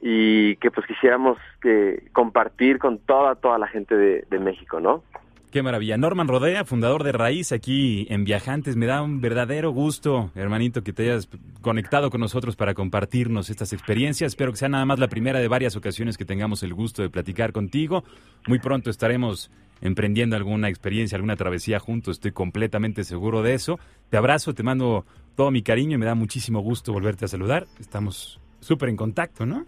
[0.00, 5.02] y que pues quisiéramos que compartir con toda, toda la gente de, de México, ¿no?
[5.50, 5.96] Qué maravilla.
[5.96, 8.76] Norman Rodea, fundador de Raíz aquí en Viajantes.
[8.76, 11.28] Me da un verdadero gusto, hermanito, que te hayas
[11.60, 14.28] conectado con nosotros para compartirnos estas experiencias.
[14.28, 17.10] Espero que sea nada más la primera de varias ocasiones que tengamos el gusto de
[17.10, 18.04] platicar contigo.
[18.46, 22.18] Muy pronto estaremos emprendiendo alguna experiencia, alguna travesía juntos.
[22.18, 23.80] Estoy completamente seguro de eso.
[24.08, 27.66] Te abrazo, te mando todo mi cariño y me da muchísimo gusto volverte a saludar.
[27.80, 29.66] Estamos súper en contacto, ¿no?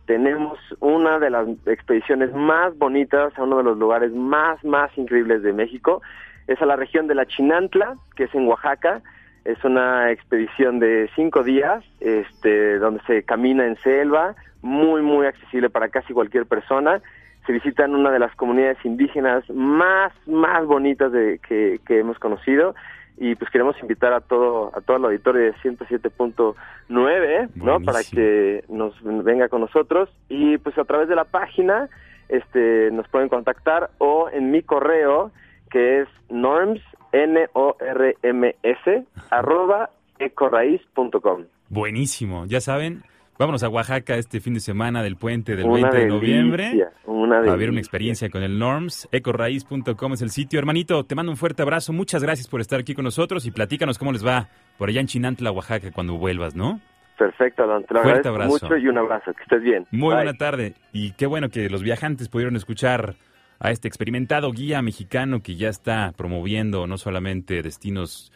[0.05, 5.43] tenemos una de las expediciones más bonitas a uno de los lugares más, más increíbles
[5.43, 6.03] de México.
[6.47, 9.01] Es a la región de la Chinantla, que es en Oaxaca.
[9.47, 15.71] Es una expedición de cinco días, este, donde se camina en selva, muy, muy accesible
[15.71, 17.01] para casi cualquier persona
[17.47, 22.75] se visitan una de las comunidades indígenas más, más bonitas de, que, que hemos conocido.
[23.17, 28.65] Y pues queremos invitar a todo a todo el auditorio de 107.9 no para que
[28.69, 30.09] nos venga con nosotros.
[30.29, 31.91] Y pues a través de la página
[32.31, 35.33] este nos pueden contactar o en mi correo
[35.71, 36.81] que es norms
[37.13, 42.47] n o r m s arroba ecoraiz.com buenísimo.
[42.47, 43.03] Ya saben
[43.41, 46.89] Vámonos a Oaxaca este fin de semana del puente del 20 de noviembre.
[47.07, 49.09] Una a ver una experiencia con el Norms.
[49.13, 50.59] Ecoraíz.com es el sitio.
[50.59, 51.95] Hermanito, te mando un fuerte abrazo.
[51.95, 55.07] Muchas gracias por estar aquí con nosotros y platícanos cómo les va por allá en
[55.07, 56.83] Chinantla, Oaxaca, cuando vuelvas, ¿no?
[57.17, 57.83] Perfecto, Don.
[57.85, 58.51] Te lo Fuerte abrazo.
[58.51, 59.33] mucho y un abrazo.
[59.33, 59.87] Que estés bien.
[59.91, 60.75] Muy buena tarde.
[60.93, 63.15] Y qué bueno que los viajantes pudieron escuchar
[63.59, 68.33] a este experimentado guía mexicano que ya está promoviendo no solamente destinos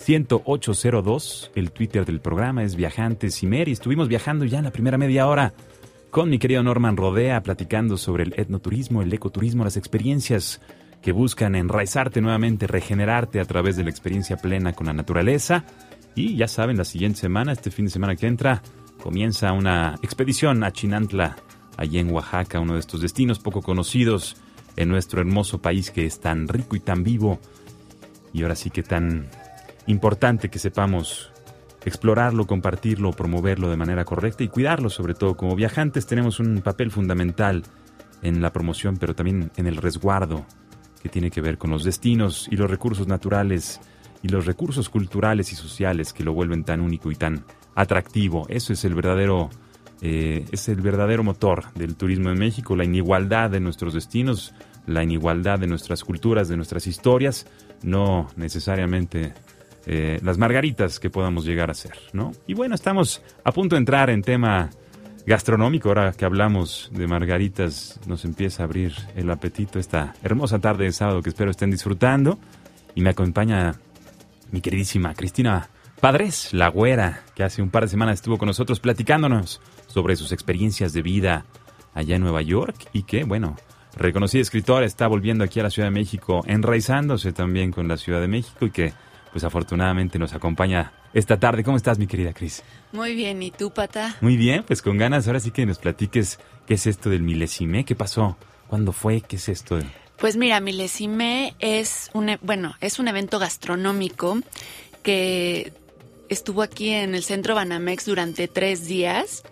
[0.08, 1.52] 1802.
[1.54, 5.54] El Twitter del programa es Viajantes y Estuvimos viajando ya en la primera media hora
[6.10, 10.60] con mi querido Norman Rodea platicando sobre el etnoturismo, el ecoturismo, las experiencias
[11.00, 15.64] que buscan enraizarte nuevamente, regenerarte a través de la experiencia plena con la naturaleza.
[16.16, 18.62] Y ya saben, la siguiente semana, este fin de semana que entra,
[19.00, 21.36] comienza una expedición a Chinantla,
[21.76, 24.36] allí en Oaxaca, uno de estos destinos poco conocidos
[24.78, 27.40] en nuestro hermoso país que es tan rico y tan vivo
[28.32, 29.26] y ahora sí que tan
[29.86, 31.32] importante que sepamos
[31.84, 35.36] explorarlo, compartirlo, promoverlo de manera correcta y cuidarlo sobre todo.
[35.36, 37.64] Como viajantes tenemos un papel fundamental
[38.22, 40.46] en la promoción, pero también en el resguardo
[41.02, 43.80] que tiene que ver con los destinos y los recursos naturales
[44.22, 48.46] y los recursos culturales y sociales que lo vuelven tan único y tan atractivo.
[48.48, 49.50] Eso es el verdadero
[50.00, 54.54] eh, es el verdadero motor del turismo en México, la inigualdad de nuestros destinos,
[54.86, 57.46] la inigualdad de nuestras culturas, de nuestras historias,
[57.82, 59.34] no necesariamente
[59.86, 62.32] eh, las margaritas que podamos llegar a ser, ¿no?
[62.46, 64.70] Y bueno, estamos a punto de entrar en tema
[65.26, 70.84] gastronómico, ahora que hablamos de margaritas, nos empieza a abrir el apetito esta hermosa tarde
[70.84, 72.38] de sábado que espero estén disfrutando.
[72.94, 73.74] Y me acompaña
[74.50, 75.68] mi queridísima Cristina
[76.00, 80.30] Padres, la güera, que hace un par de semanas estuvo con nosotros platicándonos sobre sus
[80.30, 81.44] experiencias de vida
[81.94, 83.56] allá en Nueva York y que, bueno,
[83.96, 88.20] reconocida escritora, está volviendo aquí a la Ciudad de México, enraizándose también con la Ciudad
[88.20, 88.92] de México y que
[89.32, 91.64] pues afortunadamente nos acompaña esta tarde.
[91.64, 92.62] ¿Cómo estás, mi querida Cris?
[92.92, 94.16] Muy bien, ¿y tú, Pata?
[94.20, 97.84] Muy bien, pues con ganas ahora sí que nos platiques qué es esto del milesime,
[97.84, 98.36] qué pasó,
[98.68, 99.78] cuándo fue, qué es esto.
[100.18, 104.38] Pues mira, milesime es un, e, bueno, es un evento gastronómico
[105.02, 105.72] que
[106.28, 109.44] estuvo aquí en el centro Banamex durante tres días.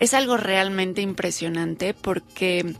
[0.00, 2.74] Es algo realmente impresionante porque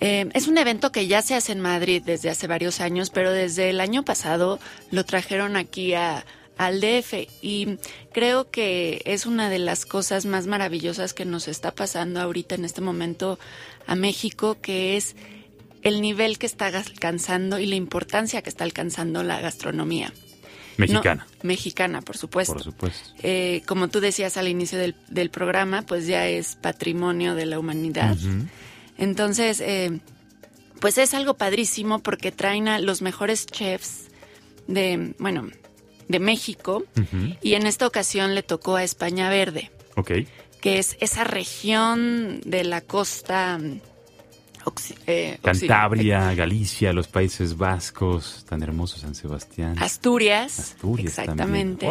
[0.00, 3.32] eh, es un evento que ya se hace en Madrid desde hace varios años, pero
[3.32, 4.58] desde el año pasado
[4.90, 6.24] lo trajeron aquí a,
[6.56, 7.78] al DF y
[8.12, 12.64] creo que es una de las cosas más maravillosas que nos está pasando ahorita en
[12.64, 13.38] este momento
[13.86, 15.16] a México, que es
[15.82, 20.12] el nivel que está alcanzando y la importancia que está alcanzando la gastronomía.
[20.76, 21.26] Mexicana.
[21.42, 22.54] mexicana, por supuesto.
[22.54, 23.10] Por supuesto.
[23.22, 27.58] Eh, como tú decías al inicio del, del, programa, pues ya es patrimonio de la
[27.58, 28.16] humanidad.
[28.98, 30.00] Entonces, eh,
[30.80, 34.08] pues es algo padrísimo porque traen a los mejores chefs
[34.66, 35.48] de, bueno,
[36.08, 36.84] de México
[37.42, 39.70] y en esta ocasión le tocó a España Verde.
[39.96, 40.12] Ok.
[40.60, 43.58] Que es esa región de la costa
[45.06, 49.76] eh, Cantabria, Galicia, los Países Vascos, tan hermoso San Sebastián.
[49.80, 50.58] Asturias.
[50.58, 51.86] Asturias exactamente.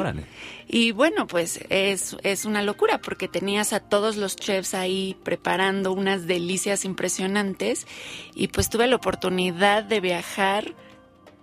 [0.67, 5.93] Y bueno, pues es, es una locura porque tenías a todos los chefs ahí preparando
[5.93, 7.87] unas delicias impresionantes
[8.33, 10.73] y pues tuve la oportunidad de viajar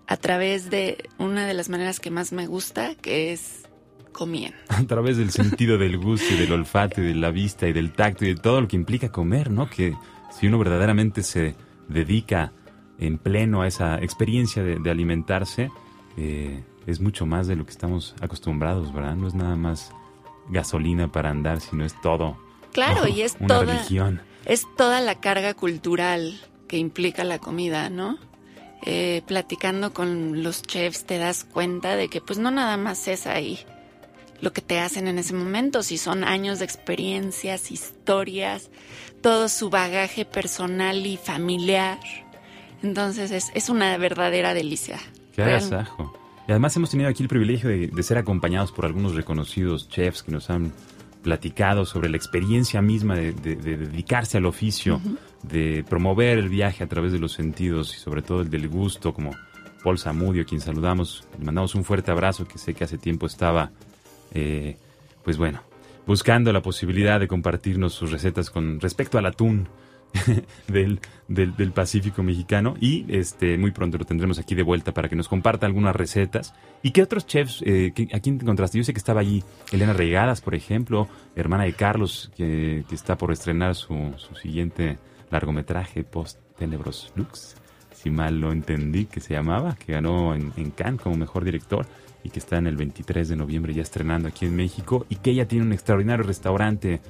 [0.07, 3.63] a través de una de las maneras que más me gusta, que es
[4.13, 4.59] comiendo.
[4.69, 7.93] A través del sentido del gusto y del olfato y de la vista y del
[7.93, 9.71] tacto y de todo lo que implica comer, ¿no?
[9.71, 9.95] Que
[10.39, 11.55] si uno verdaderamente se
[11.89, 12.53] dedica
[12.99, 15.71] en pleno a esa experiencia de, alimentarse,
[16.17, 19.17] eh, es mucho más de lo que estamos acostumbrados, ¿verdad?
[19.17, 19.93] No es nada más
[20.49, 22.37] gasolina para andar, sino es todo.
[22.73, 24.23] Claro, y es toda, religión.
[24.45, 28.19] Es toda la carga cultural que implica la comida, ¿no?
[28.85, 33.29] Eh, platicando con los chefs te das cuenta de que pues no nada más es
[33.29, 33.61] ahí
[34.43, 38.71] lo que te hacen en ese momento, si son años de experiencias, historias,
[39.23, 42.01] todo su bagaje personal y familiar.
[42.83, 44.99] Entonces es, es una verdadera delicia.
[45.33, 46.13] Qué agasajo.
[46.49, 50.33] Y además hemos tenido aquí el privilegio de, ser acompañados por algunos reconocidos chefs que
[50.33, 50.73] nos han
[51.23, 55.01] platicado sobre la experiencia misma de, dedicarse al oficio,
[55.45, 59.15] de promover el viaje a través de los sentidos y sobre todo el del gusto,
[59.15, 59.31] como
[59.85, 63.27] Paul Zamudio, a quien saludamos, le mandamos un fuerte abrazo, que sé que hace tiempo
[63.27, 63.71] estaba
[64.35, 64.77] eh,
[65.23, 65.63] pues bueno,
[66.07, 69.69] buscando la posibilidad de compartirnos sus recetas con respecto al atún
[70.69, 75.17] del, del, Pacífico mexicano y este muy pronto lo tendremos aquí de vuelta para que
[75.17, 76.55] nos comparta algunas recetas.
[76.83, 78.79] ¿Y qué otros chefs, eh, a quién te encontraste?
[78.79, 79.43] Yo sé que estaba allí
[79.73, 84.99] Elena Regadas, por ejemplo, hermana de Carlos, que, está por estrenar su, su siguiente
[85.31, 87.57] largometraje post Tenebros Lux,
[87.95, 91.87] si mal lo entendí, que se llamaba, que ganó en, en Cannes como mejor director
[92.25, 95.31] y que está en el 23 de noviembre ya estrenando aquí en México y que
[95.31, 97.01] ella tiene un extraordinario restaurante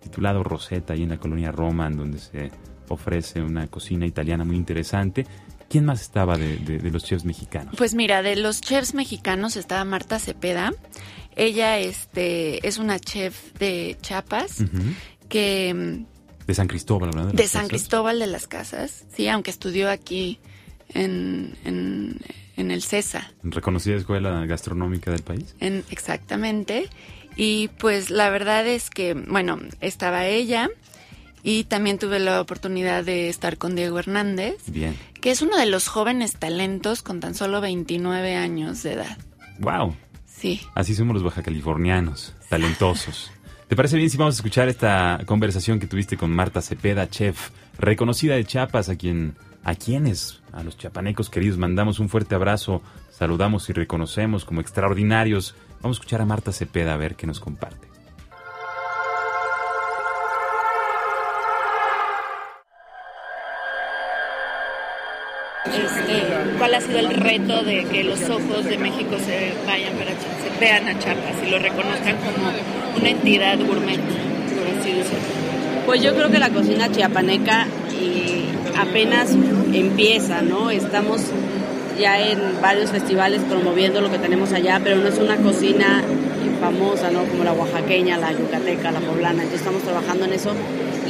[0.00, 2.50] titulado Rosetta ahí en la colonia Roma en donde se
[2.88, 5.26] ofrece una cocina italiana muy interesante.
[5.68, 7.74] ¿Quién más estaba de, los chefs mexicanos?
[7.78, 10.74] Pues mira, de los chefs mexicanos estaba Marta Cepeda.
[11.34, 14.64] Ella este, es una chef de Chiapas
[15.30, 16.04] que...
[16.46, 17.32] De San Cristóbal, ¿verdad?
[17.32, 20.40] De, San Cristóbal de las Casas, sí, aunque estudió aquí
[20.92, 22.18] en, en
[22.56, 23.30] el CESA.
[23.42, 25.54] Reconocida escuela gastronómica del país.
[25.60, 26.88] En, exactamente.
[27.36, 30.68] Y pues la verdad es que, bueno, estaba ella
[31.42, 34.56] y también tuve la oportunidad de estar con Diego Hernández.
[34.66, 34.96] Bien.
[35.20, 39.18] Que es uno de los jóvenes talentos con tan solo 29 años de edad.
[39.58, 39.96] ¡Wow!
[40.26, 40.60] Sí.
[40.74, 43.30] Así somos los baja californianos, talentosos.
[43.68, 47.50] ¿Te parece bien si vamos a escuchar esta conversación que tuviste con Marta Cepeda, chef
[47.78, 52.82] reconocida de Chiapas, a quien a quienes, a los chapanecos queridos, mandamos un fuerte abrazo,
[53.10, 55.54] saludamos y reconocemos como extraordinarios.
[55.80, 57.92] Vamos a escuchar a Marta Cepeda a ver qué nos comparte.
[65.64, 70.10] Este, ¿Cuál ha sido el reto de que los ojos de México se vayan para
[70.10, 72.50] se vean a Chiapas y lo reconozcan como
[72.98, 75.42] una entidad gourmet, por así decirlo?
[75.86, 77.66] Pues yo creo que la cocina chiapaneca
[78.00, 78.31] y
[78.76, 79.30] apenas
[79.72, 80.70] empieza, ¿no?
[80.70, 81.20] Estamos
[81.98, 86.02] ya en varios festivales promoviendo lo que tenemos allá, pero no es una cocina
[86.60, 87.24] famosa, ¿no?
[87.24, 89.42] Como la oaxaqueña, la yucateca, la poblana.
[89.42, 90.52] Entonces estamos trabajando en eso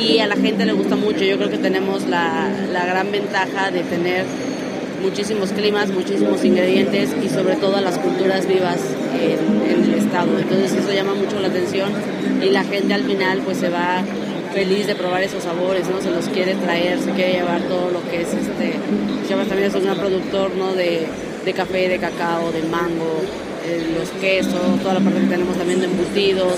[0.00, 1.24] y a la gente le gusta mucho.
[1.24, 4.24] Yo creo que tenemos la, gran ventaja de tener
[5.02, 8.78] muchísimos climas, muchísimos ingredientes y sobre todo las culturas vivas
[9.14, 10.38] en, en el estado.
[10.38, 11.90] Entonces eso llama mucho la atención
[12.42, 14.02] y la gente al final pues se va
[14.52, 16.00] feliz de probar esos sabores, ¿no?
[16.00, 18.74] Se los quiere traer, se quiere llevar todo lo que es este.
[19.28, 20.74] Llamas también es un gran productor, ¿no?
[20.74, 21.06] De,
[21.44, 23.22] de café, de cacao, de mango,
[23.66, 26.56] eh, los quesos, toda la parte que tenemos también de embutidos.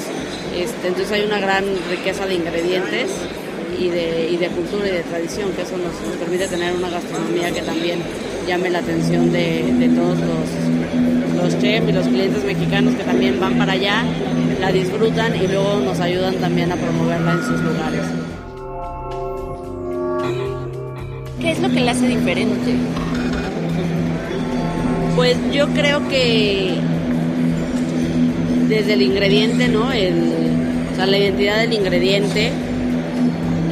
[0.57, 3.11] Este, entonces hay una gran riqueza de ingredientes
[3.79, 7.51] y de, y de cultura y de tradición, que eso nos, permite tener una gastronomía
[7.51, 8.01] que también
[8.47, 10.84] llame la atención de, de todos los,
[11.45, 14.03] los chefs y los clientes mexicanos que también van para allá,
[14.61, 18.01] la disfrutan y luego nos ayudan también a promoverla en sus lugares.
[21.39, 22.75] ¿Qué es lo que la hace diferente?
[25.17, 26.77] Pues yo creo que
[28.71, 29.93] desde el ingrediente, ¿no?
[29.93, 30.15] El,
[30.93, 32.53] o sea, la identidad del ingrediente,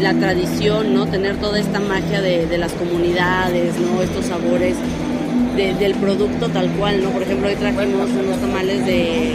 [0.03, 1.07] la tradición, ¿no?
[1.07, 4.03] Tener toda esta magia de, de las comunidades, ¿no?
[4.03, 4.77] Estos sabores
[5.57, 7.11] de- del producto tal cual, ¿no?
[7.11, 9.33] Por ejemplo, hoy trajimos unos tamales de,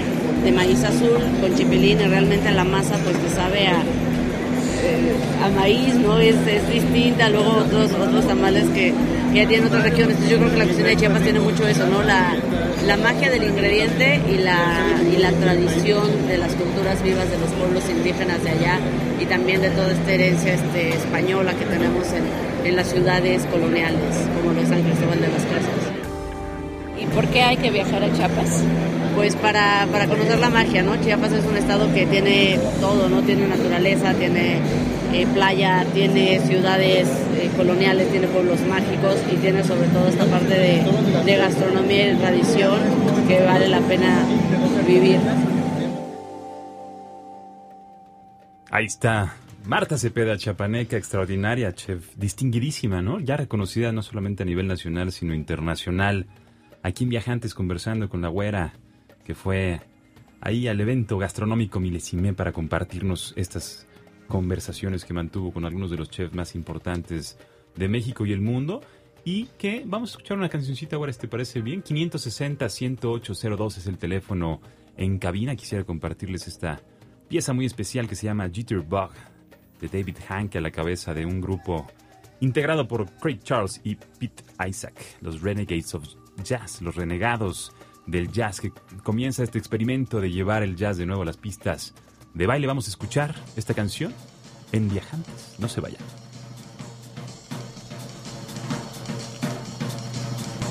[0.56, 5.94] maíz azul con chipilín y realmente la masa pues te sabe a, eh, a maíz,
[5.96, 6.18] ¿no?
[6.20, 8.94] Es, es distinta, luego otros, otros tamales que,
[9.34, 10.16] que ya tienen otras regiones.
[10.30, 12.02] Yo creo que la cocina de Chiapas tiene mucho eso, ¿no?
[12.04, 12.34] La,
[12.86, 14.58] la magia del ingrediente y la,
[15.14, 18.80] y la tradición de las culturas vivas de los pueblos indígenas de allá
[19.20, 22.24] y también de toda esta herencia este, española que tenemos en,
[22.70, 24.00] en las ciudades coloniales,
[24.40, 25.77] como lo es San Cristóbal de las Casas.
[27.18, 28.64] ¿Y por qué hay que viajar a Chiapas?
[29.16, 30.96] Pues para, para conocer la magia, ¿no?
[31.02, 33.24] Chiapas es un estado que tiene todo, ¿no?
[33.24, 34.60] Tiene naturaleza, tiene
[35.14, 40.54] eh, playa, tiene ciudades eh, coloniales, tiene pueblos mágicos y tiene sobre todo esta parte
[40.54, 40.84] de,
[41.26, 42.80] de gastronomía y tradición
[43.28, 44.24] que vale la pena
[44.88, 45.20] vivir.
[48.70, 49.34] Ahí está.
[49.66, 53.20] Marta Cepeda, chapaneca, extraordinaria, chef, distinguidísima, ¿no?
[53.20, 56.28] Ya reconocida no solamente a nivel nacional, sino internacional.
[56.88, 58.72] Aquí en Viajantes conversando con la güera,
[59.26, 59.82] que fue
[60.40, 63.86] ahí al evento gastronómico Milesimé para compartirnos estas
[64.30, 67.38] conversaciones que mantuvo con algunos de los chefs más importantes
[67.76, 68.80] de México y el mundo.
[69.26, 71.84] Y que vamos a escuchar una cancioncita ahora, ¿te parece bien?
[71.84, 74.62] 560-10802 es el teléfono
[74.96, 75.58] en cabina.
[75.58, 76.80] Quisiera compartirles esta
[77.28, 79.12] pieza muy especial que se llama Jitterbug
[79.82, 81.86] de David Hanke a la cabeza de un grupo
[82.40, 86.08] integrado por Craig Charles y Pete Isaac, los Renegades of
[86.44, 87.72] Jazz, los renegados
[88.06, 88.72] del jazz que
[89.04, 91.94] comienza este experimento de llevar el jazz de nuevo a las pistas
[92.34, 92.68] de baile.
[92.68, 94.14] Vamos a escuchar esta canción
[94.72, 95.56] en Viajantes.
[95.60, 96.02] No se vayan.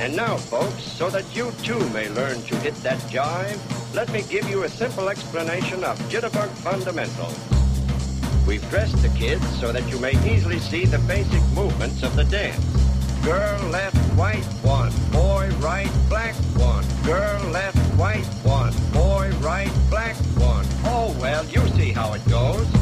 [0.01, 3.59] And now, folks, so that you too may learn to hit that jive,
[3.95, 7.35] let me give you a simple explanation of Jitterbug fundamentals.
[8.47, 12.25] We've dressed the kids so that you may easily see the basic movements of the
[12.25, 12.63] dance.
[13.25, 14.93] Girl left, white one.
[15.61, 16.85] Right, black one.
[17.05, 18.73] Girl left, white one.
[18.93, 20.67] Boy right, black one.
[20.85, 22.76] Oh, well, you see how it goes.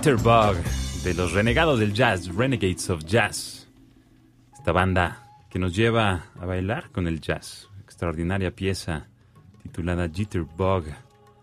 [0.00, 0.56] Jitterbug
[1.04, 3.68] de los renegados del jazz, Renegades of Jazz.
[4.50, 7.68] Esta banda que nos lleva a bailar con el jazz.
[7.84, 9.08] Extraordinaria pieza
[9.62, 10.84] titulada Jitterbug.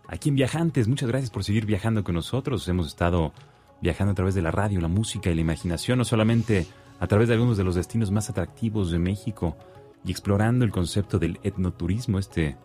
[0.08, 2.66] Aquí en Viajantes, muchas gracias por seguir viajando con nosotros.
[2.66, 3.32] Hemos estado
[3.80, 6.66] viajando a través de la radio, la música y la imaginación, no solamente
[6.98, 9.56] a través de algunos de los destinos más atractivos de México
[10.04, 12.56] y explorando el concepto del etnoturismo, este,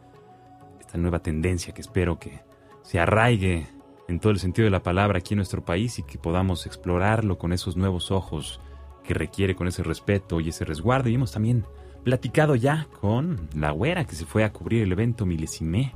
[0.80, 2.42] esta nueva tendencia que espero que
[2.82, 3.68] se arraigue
[4.08, 7.38] en todo el sentido de la palabra aquí en nuestro país y que podamos explorarlo
[7.38, 8.60] con esos nuevos ojos
[9.04, 11.10] que requiere con ese respeto y ese resguardo.
[11.10, 11.66] Y hemos también
[12.04, 15.94] platicado ya con la güera que se fue a cubrir el evento Milesimé,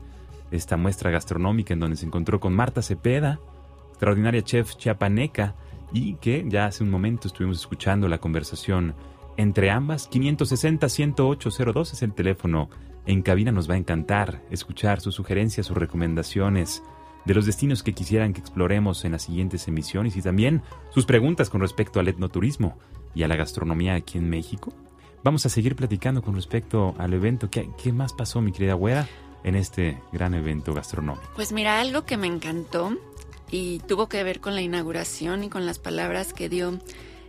[0.52, 3.40] esta muestra gastronómica en donde se encontró con Marta Cepeda,
[3.90, 5.56] extraordinaria chef chiapaneca,
[5.92, 8.94] y que ya hace un momento estuvimos escuchando la conversación
[9.38, 10.10] entre ambas.
[10.10, 12.70] 560-10802 es el teléfono.
[13.06, 16.84] En cabina nos va a encantar escuchar sus sugerencias, sus recomendaciones
[17.28, 21.50] de los destinos que quisieran que exploremos en las siguientes emisiones y también sus preguntas
[21.50, 22.78] con respecto al etnoturismo
[23.14, 24.74] y a la gastronomía aquí en México.
[25.26, 27.50] Vamos a seguir platicando con respecto al evento.
[27.50, 29.10] ¿Qué, qué más pasó, mi querida güera,
[29.44, 31.28] en este gran evento gastronómico?
[31.36, 32.98] Pues mira, algo que me encantó
[33.52, 36.80] y tuvo que ver con la inauguración y con las palabras que dio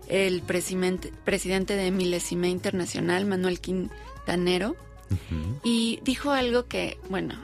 [0.07, 4.77] el presidente, presidente de Milesime Internacional, Manuel Quintanero,
[5.65, 7.35] y dijo algo que, bueno,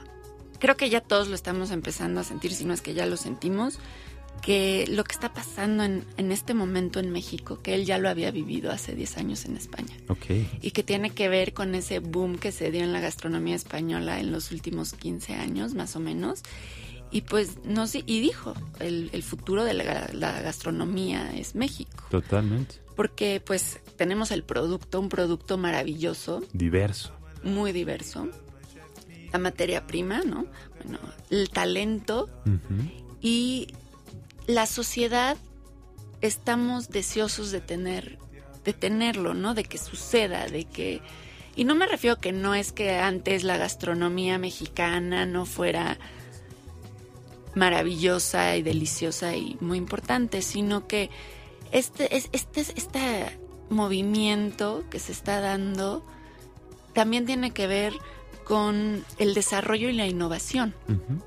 [0.65, 3.19] creo que ya todos lo estamos empezando a sentir, si no es que ya lo
[3.19, 3.79] sentimos,
[4.41, 8.09] que lo que está pasando en, en este momento en México, que él ya lo
[8.09, 10.25] había vivido hace 10 años en España Ok.
[10.63, 14.21] y que tiene que ver con ese boom que se dio en la gastronomía española
[14.21, 16.41] en los últimos 15 años, más o menos.
[17.11, 22.05] Y pues, no sé, y dijo, el, el futuro de la, la gastronomía es México,
[22.11, 22.77] Totalmente.
[22.97, 27.13] porque pues tenemos el producto, un producto maravilloso, Diverso.
[27.43, 28.29] muy diverso,
[29.35, 30.47] la materia prima, ¿no?
[30.81, 32.29] Bueno, el talento
[33.21, 33.67] y
[34.47, 35.37] la sociedad
[36.21, 38.19] estamos deseosos de tener
[38.65, 39.55] de tenerlo, ¿no?
[39.55, 41.03] De que suceda, de que
[41.57, 45.99] y no me refiero que no es que antes la gastronomía mexicana no fuera
[47.57, 51.11] maravillosa y deliciosa y muy importante, sino que
[51.73, 53.37] este es este este
[53.69, 56.05] movimiento que se está dando
[56.93, 57.95] también tiene que ver
[58.45, 60.75] con el desarrollo y la innovación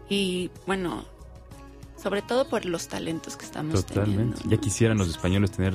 [0.10, 1.06] y bueno,
[2.02, 4.12] sobre todo por los talentos que estamos Totalmente.
[4.12, 4.40] teniendo.
[4.44, 4.52] ¿no?
[4.52, 5.74] Ya quisieran los españoles tener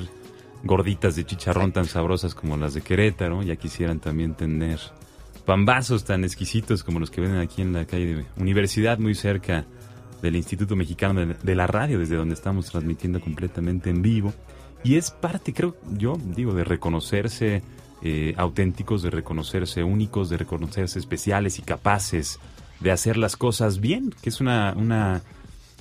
[0.63, 3.43] gorditas de chicharrón tan sabrosas como las de Querétaro.
[3.43, 4.79] Ya quisieran también tener
[5.45, 9.65] pambazos tan exquisitos como los que venden aquí en la calle de Universidad, muy cerca
[10.21, 14.33] del Instituto Mexicano de, de la Radio, desde donde estamos transmitiendo completamente en vivo.
[14.85, 17.61] Y es parte, creo yo, digo, de reconocerse
[18.05, 22.37] eh, auténticos, de reconocerse únicos, de reconocerse especiales y capaces
[22.81, 25.21] de hacer las cosas bien, que es una, una,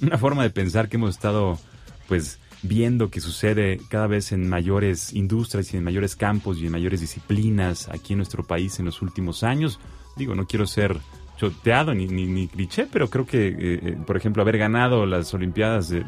[0.00, 1.58] una forma de pensar que hemos estado
[2.06, 6.72] pues viendo que sucede cada vez en mayores industrias y en mayores campos y en
[6.72, 9.80] mayores disciplinas aquí en nuestro país en los últimos años.
[10.16, 11.00] Digo, no quiero ser
[11.36, 15.88] choteado ni, ni, cliché, pero creo que, eh, eh, por ejemplo, haber ganado las Olimpiadas
[15.88, 16.04] de,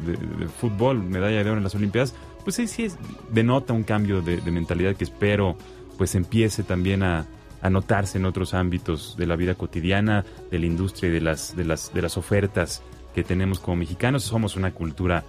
[0.61, 2.87] fútbol, medalla de oro en las Olimpiadas, pues sí, sí
[3.33, 5.57] denota un cambio de mentalidad que espero
[5.97, 7.25] pues empiece también a,
[7.61, 11.55] a notarse en otros ámbitos de la vida cotidiana, de la industria y de las,
[11.55, 12.83] de las, de las ofertas
[13.15, 14.23] que tenemos como mexicanos.
[14.23, 15.23] Somos una cultura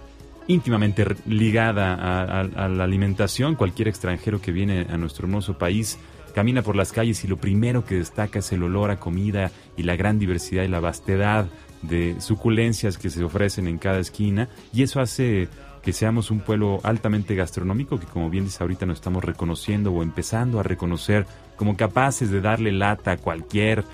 [0.47, 1.93] íntimamente ligada
[2.33, 3.55] a la alimentación.
[3.55, 5.97] Cualquier extranjero que viene a nuestro hermoso país
[6.35, 9.81] camina por las calles y lo primero que destaca es el olor a comida y
[9.81, 11.47] la gran diversidad y la vastedad
[11.81, 14.47] de suculencias que se ofrecen en cada esquina.
[14.73, 15.49] Y eso hace
[15.87, 20.03] que seamos un pueblo altamente gastronómico que como bien dice ahorita nos estamos reconociendo o
[20.03, 21.25] empezando a reconocer
[21.55, 23.85] como capaces de darle lata a cualquier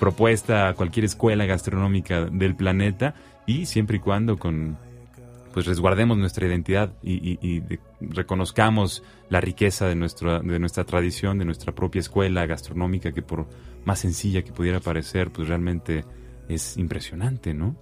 [0.00, 4.78] propuesta, a cualquier escuela gastronómica del planeta y siempre y cuando con
[5.52, 7.62] pues resguardemos nuestra identidad y,
[8.00, 13.46] reconozcamos la riqueza de nuestra, de nuestra tradición, de nuestra propia escuela gastronómica, que por
[13.84, 16.06] más sencilla que pudiera parecer, pues realmente
[16.48, 17.76] es impresionante, ¿no?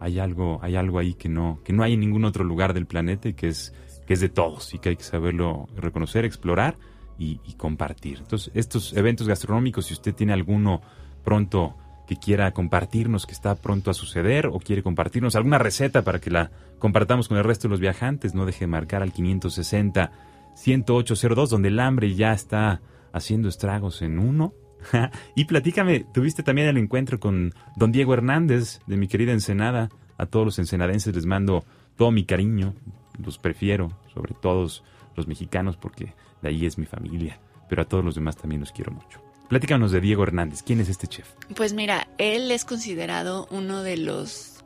[0.00, 2.86] Hay algo, hay algo ahí que no, que no hay en ningún otro lugar del
[2.86, 3.72] planeta y que es,
[4.06, 6.76] que es de todos y que hay que saberlo reconocer, explorar
[7.18, 8.18] y, y compartir.
[8.18, 10.82] Entonces, estos eventos gastronómicos, si usted tiene alguno
[11.24, 11.76] pronto
[12.06, 16.30] que quiera compartirnos, que está pronto a suceder, o quiere compartirnos alguna receta para que
[16.30, 20.12] la compartamos con el resto de los viajantes, no deje de marcar al 560
[20.56, 22.80] 10802, donde el hambre ya está
[23.12, 24.54] haciendo estragos en uno.
[25.34, 29.90] y platícame, tuviste también el encuentro con don Diego Hernández, de mi querida Ensenada.
[30.18, 31.64] A todos los ensenadenses les mando
[31.96, 32.74] todo mi cariño,
[33.22, 34.82] los prefiero, sobre todos
[35.14, 38.72] los mexicanos, porque de ahí es mi familia, pero a todos los demás también los
[38.72, 39.20] quiero mucho.
[39.48, 41.28] Platícanos de Diego Hernández, ¿quién es este chef?
[41.54, 44.64] Pues mira, él es considerado uno de los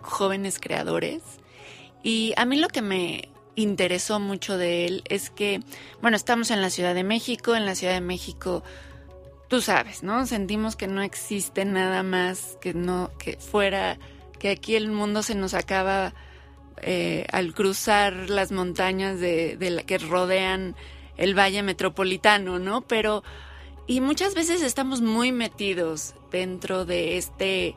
[0.00, 1.22] jóvenes creadores
[2.02, 5.60] Y a mí lo que me interesó mucho de él es que,
[6.02, 8.62] bueno, estamos en la Ciudad de México, en la Ciudad de México,
[9.54, 10.26] tú sabes, ¿no?
[10.26, 14.00] Sentimos que no existe nada más que no, que fuera,
[14.40, 16.12] que aquí el mundo se nos acaba
[16.82, 20.74] eh, al cruzar las montañas de, de la que rodean
[21.16, 22.80] el valle metropolitano, ¿no?
[22.80, 23.22] Pero,
[23.86, 27.76] y muchas veces estamos muy metidos dentro de este,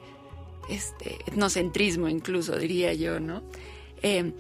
[0.70, 3.44] este etnocentrismo incluso, diría yo, ¿no?
[4.02, 4.34] Eh,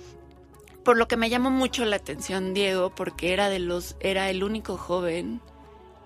[0.83, 4.41] por lo que me llamó mucho la atención Diego, porque era de los, era el
[4.41, 5.39] único joven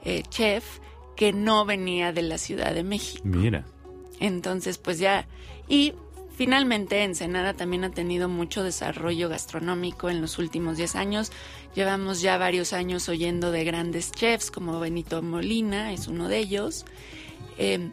[0.03, 0.81] eh, chef
[1.15, 3.23] que no venía de la Ciudad de México.
[3.25, 3.65] Mira.
[4.19, 5.27] Entonces, pues ya.
[5.67, 5.93] Y
[6.35, 11.31] finalmente Ensenada también ha tenido mucho desarrollo gastronómico en los últimos 10 años.
[11.75, 16.85] Llevamos ya varios años oyendo de grandes chefs como Benito Molina, es uno de ellos.
[17.57, 17.89] Eh,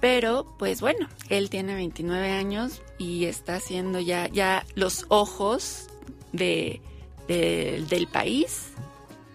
[0.00, 5.88] pero, pues bueno, él tiene 29 años y está haciendo ya, ya los ojos
[6.32, 6.80] de,
[7.26, 8.68] de- del país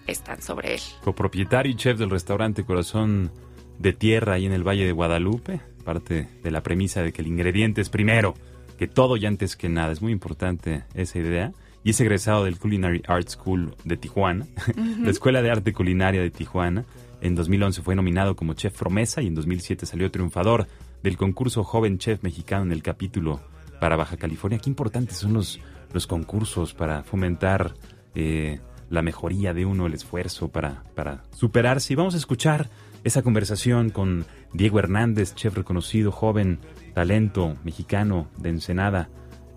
[0.08, 0.82] están sobre él.
[1.04, 3.32] Copropietario y chef del restaurante Corazón
[3.80, 5.62] de Tierra ahí en el Valle de Guadalupe.
[5.84, 8.36] Parte de la premisa de que el ingrediente es primero,
[8.78, 9.92] que todo y antes que nada.
[9.92, 11.52] Es muy importante esa idea.
[11.84, 14.48] Y es egresado del Culinary Art School de Tijuana,
[15.02, 16.86] la Escuela de Arte Culinaria de Tijuana.
[17.20, 20.68] En 2011 fue nominado como chef promesa y en 2007 salió triunfador
[21.04, 23.42] del concurso Joven Chef Mexicano en el capítulo
[23.82, 24.60] para Baja California.
[24.60, 25.60] Qué importantes son los,
[25.94, 27.74] los concursos para fomentar
[28.16, 31.94] eh, la mejoría de uno, el esfuerzo para, para superarse.
[31.94, 32.70] Y vamos a escuchar
[33.04, 36.60] esa conversación con Diego Hernández, chef reconocido, joven,
[36.94, 39.10] talento mexicano de Ensenada,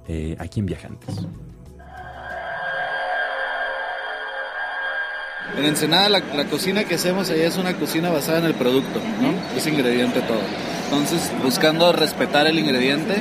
[0.08, 1.26] eh, aquí en Viajantes.
[5.56, 9.00] En Ensenada la, la cocina que hacemos allá es una cocina basada en el producto,
[9.22, 9.56] ¿no?
[9.56, 10.40] Es ingrediente todo.
[10.86, 13.16] Entonces, buscando respetar el ingrediente,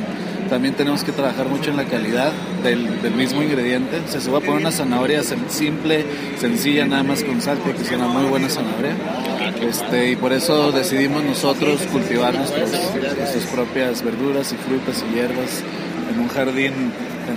[0.50, 2.32] también tenemos que trabajar mucho en la calidad
[2.64, 4.02] del, del mismo ingrediente.
[4.08, 6.06] O sea, se va a poner una zanahoria simple,
[6.40, 8.96] sencilla, nada más con sal, porque es una muy buena zanahoria.
[9.62, 12.70] Este, y por eso decidimos nosotros cultivar nuestras
[13.52, 15.64] propias verduras y frutas y hierbas
[16.14, 16.74] en un jardín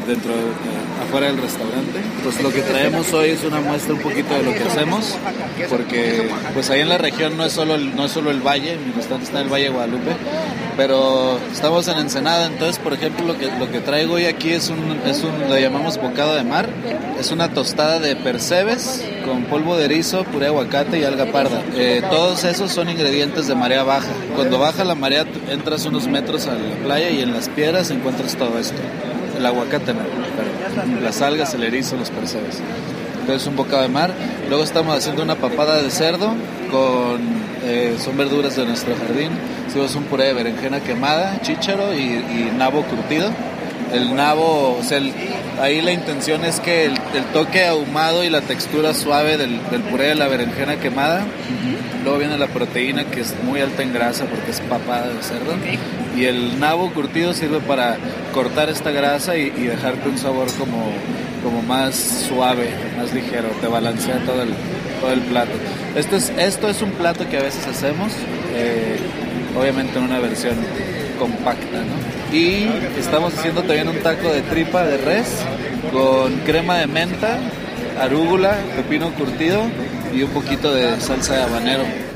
[0.07, 2.01] dentro de- afuera del restaurante.
[2.23, 5.17] Pues lo que traemos hoy es una muestra un poquito de lo que hacemos,
[5.71, 8.77] porque pues ahí en la región no es solo el, no es solo el valle,
[8.85, 10.11] mi restaurante está en el Valle de Guadalupe,
[10.77, 14.69] pero estamos en Ensenada, entonces por ejemplo lo que, lo que traigo hoy aquí es
[14.71, 16.69] un, es un, lo llamamos bocado de mar,
[17.19, 21.63] es una tostada de percebes con polvo de erizo, puré de aguacate y alga parda.
[21.77, 24.09] Eh, todos esos son ingredientes de marea baja.
[24.35, 28.37] Cuando baja la marea entras unos metros a la playa y en las piedras encuentras
[28.37, 28.77] todo esto.
[29.39, 30.01] El aguacate no,
[31.03, 32.61] las algas, el erizo, los percebes.
[33.21, 34.11] Entonces un bocado de mar.
[34.49, 36.35] Luego estamos haciendo una papada de cerdo
[36.71, 37.21] con
[37.65, 39.31] eh, son verduras de nuestro jardín.
[39.69, 43.31] Hicimos un puré de berenjena quemada, chícharo y, y nabo curtido.
[43.93, 45.13] El nabo, o sea, el-
[45.61, 49.83] ahí la intención es que el, el toque ahumado y la textura suave del, del
[49.83, 51.25] puré de la berenjena quemada.
[52.05, 55.53] Luego viene la proteína que es muy alta en grasa porque es papada de cerdo.
[56.19, 57.97] Y el nabo curtido sirve para
[58.35, 60.91] cortar esta grasa y, y dejarte un sabor como,
[61.45, 61.95] como más
[62.29, 63.49] suave, más ligero.
[63.61, 64.49] Te balancea todo el,
[65.01, 65.53] todo el plato.
[65.95, 68.13] Este es, esto es un plato que a veces hacemos,
[68.53, 68.99] eh,
[69.57, 70.57] obviamente en una versión
[71.21, 71.85] compacta.
[72.33, 75.29] Y estamos haciendo también un taco de tripa de res
[75.93, 77.39] con crema de menta,
[78.01, 79.63] arúgula, pepino curtido
[80.13, 82.08] y un poquito de salsa de habanero.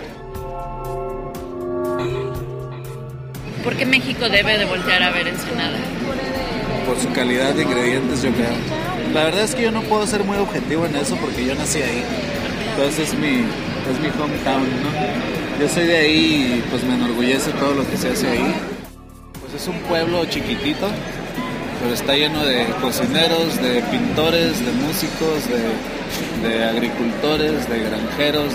[3.65, 5.79] ¿Por qué México debe de voltear a ver Ensenada?
[6.83, 8.51] por su calidad de ingredientes, yo creo.
[9.15, 11.81] La verdad es que yo no puedo ser muy objetivo en eso porque yo nací
[11.81, 12.03] ahí.
[12.71, 13.45] Entonces es mi,
[13.91, 15.61] es mi hometown, ¿no?
[15.61, 18.55] Yo soy de ahí y pues me enorgullece todo lo que se hace ahí.
[19.41, 20.89] Pues es un pueblo chiquitito,
[21.81, 25.49] pero está lleno de cocineros, de pintores, de músicos,
[26.43, 28.53] de, agricultores, de granjeros.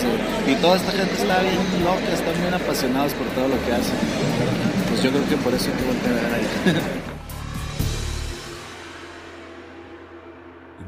[0.48, 4.67] y toda esta gente está bien loca, están bien apasionados por todo lo que hacen.
[4.98, 6.82] Pues yo creo que por eso hay que voltear a ver allá.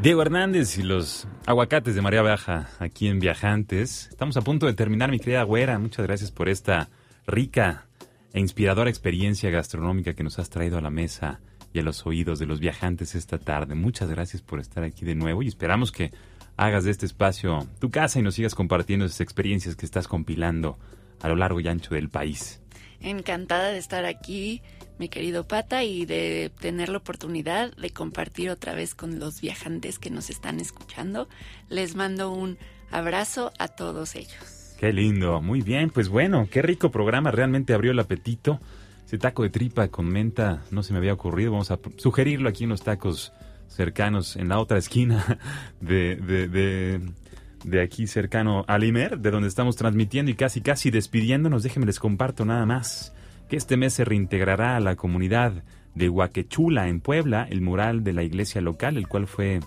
[0.01, 4.07] Diego Hernández y los aguacates de María Baja aquí en Viajantes.
[4.10, 5.78] Estamos a punto de terminar, mi querida Güera.
[5.78, 6.89] Muchas gracias por esta
[7.28, 7.86] rica
[8.34, 11.39] e inspiradora experiencia gastronómica que nos has traído a la mesa
[11.72, 13.76] y a los oídos de los viajantes esta tarde.
[13.76, 16.12] Muchas gracias por estar aquí de nuevo y esperamos que
[16.57, 20.80] hagas de este espacio tu casa y nos sigas compartiendo esas experiencias que estás compilando
[21.22, 22.60] a lo largo y ancho del país.
[23.02, 24.62] Encantada de estar aquí,
[24.97, 30.00] mi querido Pata, y de tener la oportunidad de compartir otra vez con los viajantes
[30.00, 31.30] que nos están escuchando.
[31.70, 32.58] Les mando un
[32.91, 34.76] abrazo a todos ellos.
[34.80, 38.60] Qué lindo, muy bien, pues bueno, qué rico programa, realmente abrió el apetito.
[39.06, 42.64] Ese taco de tripa con menta no se me había ocurrido, vamos a sugerirlo aquí
[42.64, 43.34] en los tacos
[43.68, 45.39] cercanos en la otra esquina
[45.82, 47.02] de, de, de,
[47.64, 51.64] de aquí cercano a Limer, de donde estamos transmitiendo y casi casi despidiéndonos.
[51.64, 53.14] Déjenme les comparto nada más
[53.49, 55.64] que este mes se reintegrará a la comunidad
[55.95, 59.60] de Huaquechula en Puebla el mural de la iglesia local, el cual fue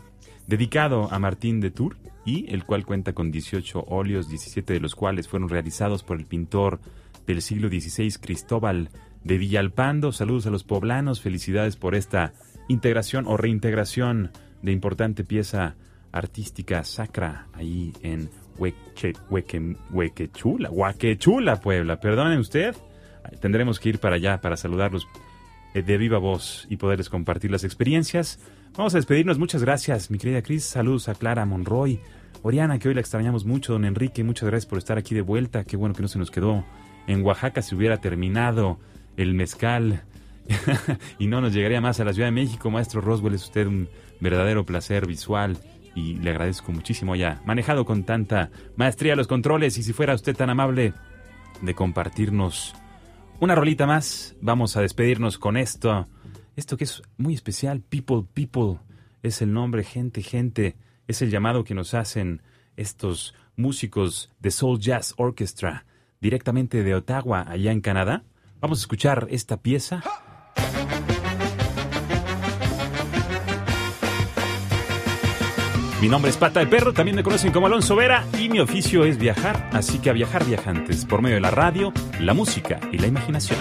[0.46, 4.94] dedicado a Martín de Tour y el cual cuenta con 18 óleos, 17 de los
[4.94, 6.80] cuales fueron realizados por el pintor
[7.26, 8.90] del siglo XVI Cristóbal
[9.24, 10.12] de Villalpando.
[10.12, 12.32] Saludos a los poblanos, felicidades por esta
[12.68, 14.30] integración o reintegración
[14.62, 15.74] de importante pieza
[16.12, 21.98] artística sacra ahí en Hueche, Hueque- Huequechula, Huaquechula, Puebla.
[22.00, 22.76] Perdone usted,
[23.40, 25.08] tendremos que ir para allá para saludarlos
[25.74, 28.38] eh, de viva voz y poderles compartir las experiencias.
[28.76, 29.38] Vamos a despedirnos.
[29.38, 30.64] Muchas gracias, mi querida Cris.
[30.64, 31.98] Saludos a Clara Monroy.
[32.42, 33.72] Oriana, que hoy la extrañamos mucho.
[33.72, 35.64] Don Enrique, muchas gracias por estar aquí de vuelta.
[35.64, 36.64] Qué bueno que no se nos quedó.
[37.06, 38.78] En Oaxaca se hubiera terminado
[39.16, 40.02] el mezcal
[41.18, 42.70] y no nos llegaría más a la Ciudad de México.
[42.70, 43.88] Maestro Roswell, es usted un
[44.20, 45.58] verdadero placer visual
[45.94, 50.36] y le agradezco muchísimo ya manejado con tanta maestría los controles y si fuera usted
[50.36, 50.94] tan amable
[51.60, 52.74] de compartirnos
[53.40, 56.06] una rolita más, vamos a despedirnos con esto.
[56.54, 58.78] Esto que es muy especial, People, People,
[59.22, 60.76] es el nombre, gente, gente,
[61.08, 62.42] es el llamado que nos hacen
[62.76, 65.86] estos músicos de Soul Jazz Orchestra,
[66.20, 68.22] directamente de Ottawa, allá en Canadá.
[68.60, 70.04] Vamos a escuchar esta pieza.
[76.02, 79.04] Mi nombre es Pata de Perro, también me conocen como Alonso Vera y mi oficio
[79.04, 82.98] es viajar, así que a viajar viajantes por medio de la radio, la música y
[82.98, 83.60] la imaginación.